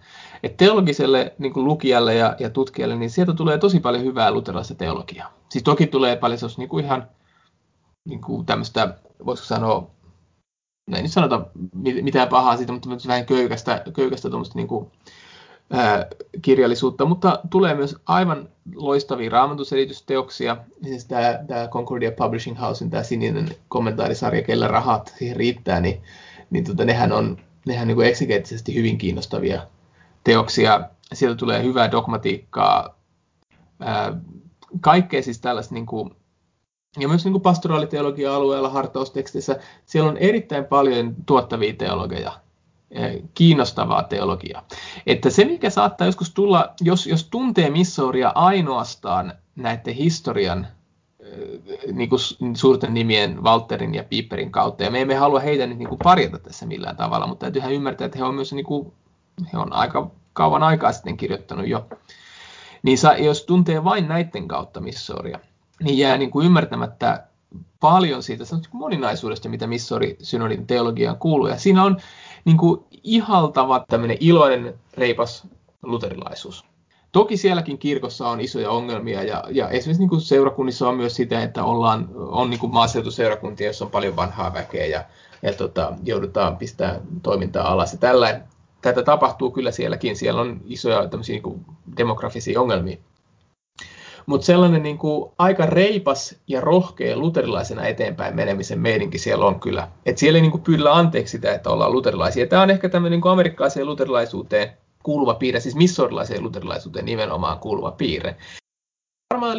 [0.43, 4.75] Et teologiselle niin kuin lukijalle ja, ja tutkijalle, niin sieltä tulee tosi paljon hyvää luterilaista
[4.75, 5.33] teologiaa.
[5.49, 7.07] Siis toki tulee paljon sellaista niin kuin ihan
[8.05, 9.87] niin kuin tämmöistä, voisiko sanoa,
[10.89, 11.45] no ei nyt sanota
[12.01, 14.91] mitään pahaa siitä, mutta vähän köykästä, köykästä niin kuin,
[15.71, 16.05] ää,
[16.41, 20.57] kirjallisuutta, mutta tulee myös aivan loistavia raamatusselitysteoksia.
[20.83, 26.01] Siis tämä, tämä Concordia Publishing Housein tämä sininen kommentaarisarja, kellä rahat siihen riittää, niin
[26.49, 27.37] niin tota, nehän on
[27.67, 29.67] nehän niin eksikeettisesti hyvin kiinnostavia
[30.23, 30.89] teoksia.
[31.13, 32.95] Sieltä tulee hyvää dogmatiikkaa,
[34.81, 36.11] kaikkea siis tällaista niin kuin,
[36.99, 42.31] ja myös niin kuin pastoraaliteologia alueella hartaustekstissä, siellä on erittäin paljon tuottavia teologeja.
[43.33, 44.67] kiinnostavaa teologiaa.
[45.07, 50.67] Että se, mikä saattaa joskus tulla, jos, jos tuntee Missouria ainoastaan näiden historian
[51.91, 52.19] niin kuin
[52.55, 56.39] suurten nimien Walterin ja Piperin kautta, ja me emme halua heitä nyt niin kuin parjata
[56.39, 58.93] tässä millään tavalla, mutta täytyyhän ymmärtää, että he on myös niin kuin,
[59.53, 61.87] he on aika kauan aikaa sitten kirjoittanut jo.
[62.83, 65.39] Niin sa, jos tuntee vain näiden kautta Missouria,
[65.83, 67.27] niin jää niin kuin ymmärtämättä
[67.79, 71.47] paljon siitä moninaisuudesta, mitä Missori synodin teologiaan kuuluu.
[71.47, 71.97] Ja siinä on
[72.45, 75.47] niin kuin ihaltava tämmöinen iloinen, reipas
[75.83, 76.65] luterilaisuus.
[77.11, 81.43] Toki sielläkin kirkossa on isoja ongelmia ja, ja esimerkiksi niin kuin seurakunnissa on myös sitä,
[81.43, 85.03] että ollaan, on niin kuin maaseutuseurakuntia, joissa on paljon vanhaa väkeä ja,
[85.41, 88.41] ja tota, joudutaan pistää toimintaa alas ja tällä.
[88.81, 91.65] Tätä tapahtuu kyllä sielläkin, siellä on isoja niin kuin
[91.97, 92.97] demografisia ongelmia.
[94.25, 99.87] Mutta sellainen niin kuin aika reipas ja rohkea luterilaisena eteenpäin menemisen meidinkin siellä on kyllä.
[100.05, 102.47] Et siellä ei niin kuin pyydellä anteeksi sitä, että ollaan luterilaisia.
[102.47, 104.77] Tämä on ehkä tämmöinen niin amerikkalaiseen luterilaisuuteen
[105.07, 108.35] kuuluva piirre, siis missorilaiseen luterilaisuuteen nimenomaan kuuluva piirre.
[109.33, 109.57] Varmaan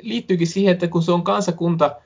[0.00, 1.96] liittyykin siihen, että kun se on kansakunta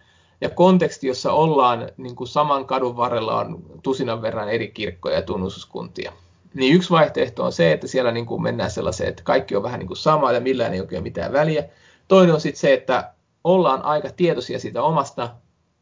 [0.40, 5.22] ja konteksti, jossa ollaan niin kuin saman kadun varrella on tusinan verran eri kirkkoja ja
[5.22, 6.12] tunnustuskuntia.
[6.54, 9.78] Niin yksi vaihtoehto on se, että siellä niin kuin mennään sellaiseen, että kaikki on vähän
[9.78, 11.64] niin kuin sama ja millään ei oikein mitään väliä.
[12.08, 13.12] Toinen on sitten se, että
[13.44, 15.30] ollaan aika tietoisia siitä omasta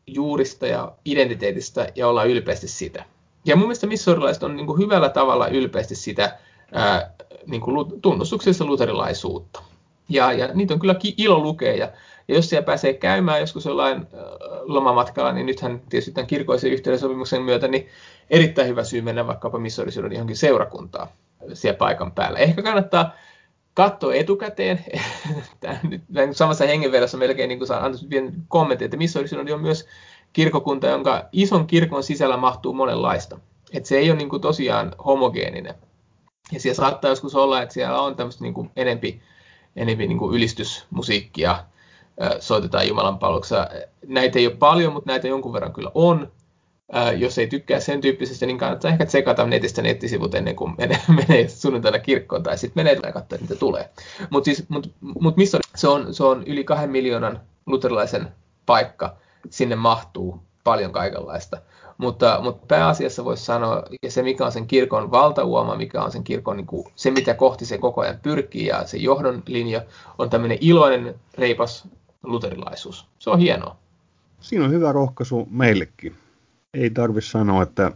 [0.06, 3.04] juurista ja identiteetistä ja ollaan ylpeästi sitä.
[3.44, 6.38] Ja mun mielestä missorilaiset on niin kuin hyvällä tavalla ylpeästi sitä
[7.46, 9.62] niin kuin tunnustuksessa luterilaisuutta.
[10.08, 11.76] Ja, ja niitä on kyllä ilo lukea.
[11.76, 11.90] Ja,
[12.28, 14.06] ja jos siellä pääsee käymään joskus jollain
[14.62, 17.88] lomamatkalla, niin nythän tietysti tämän kirkoisen yhteydensopimuksen myötä niin
[18.30, 21.08] erittäin hyvä syy mennä vaikkapa missorisyyden johonkin seurakuntaan
[21.52, 22.38] siellä paikan päällä.
[22.38, 23.14] Ehkä kannattaa
[23.74, 24.84] katsoa etukäteen.
[25.88, 26.02] nyt
[26.32, 28.00] samassa hengenvedossa melkein niin saan antaa
[28.48, 29.86] kommentti, että missorisynodi on myös
[30.32, 33.38] kirkokunta, jonka ison kirkon sisällä mahtuu monenlaista.
[33.72, 35.74] Että se ei ole niin kuin tosiaan homogeeninen.
[36.52, 39.22] Ja siellä saattaa joskus olla, että siellä on tämmöistä niin enempi,
[39.76, 41.64] enempi niin kuin ylistysmusiikkia,
[42.40, 43.68] soitetaan Jumalan palveluksessa.
[44.06, 46.32] Näitä ei ole paljon, mutta näitä jonkun verran kyllä on.
[47.16, 51.48] jos ei tykkää sen tyyppisestä, niin kannattaa ehkä tsekata netistä nettisivut ennen kuin menee, menee
[51.48, 53.90] sunnuntaina kirkkoon tai sitten menee ja katsoa, mitä tulee.
[54.30, 58.28] Mutta siis, mut, mut missä se on, se on yli kahden miljoonan luterilaisen
[58.66, 59.16] paikka,
[59.50, 61.58] sinne mahtuu paljon kaikenlaista.
[61.98, 66.24] Mutta, mutta pääasiassa voisi sanoa, ja se mikä on sen kirkon valtauoma, mikä on sen
[66.24, 69.82] kirkon niin kuin, se, mitä kohti se koko ajan pyrkii ja se johdon linja,
[70.18, 71.88] on tämmöinen iloinen, reipas
[72.22, 73.06] luterilaisuus.
[73.18, 73.76] Se on hienoa.
[74.40, 76.16] Siinä on hyvä rohkaisu meillekin.
[76.74, 77.92] Ei tarvi sanoa, että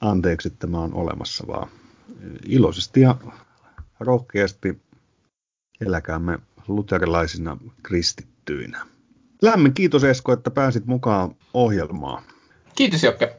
[0.00, 1.68] anteeksi tämä on olemassa, vaan
[2.46, 3.16] iloisesti ja
[4.00, 4.80] rohkeasti
[5.80, 8.86] eläkäämme luterilaisina kristittyinä.
[9.42, 12.22] Lämmin kiitos Esko, että pääsit mukaan ohjelmaan.
[12.80, 13.36] Kiitos Jokke.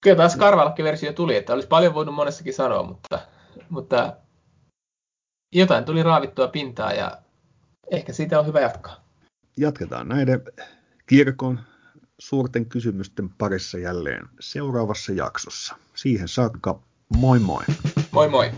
[0.00, 3.18] Kyllä taas karvalakki-versio tuli, että olisi paljon voinut monessakin sanoa, mutta,
[3.68, 4.16] mutta
[5.52, 7.18] jotain tuli raavittua pintaa ja
[7.90, 9.04] ehkä siitä on hyvä jatkaa.
[9.56, 10.42] Jatketaan näiden
[11.06, 11.60] kirkon
[12.18, 15.76] suurten kysymysten parissa jälleen seuraavassa jaksossa.
[15.94, 16.80] Siihen saakka
[17.16, 17.64] moi moi.
[18.12, 18.50] Moi moi.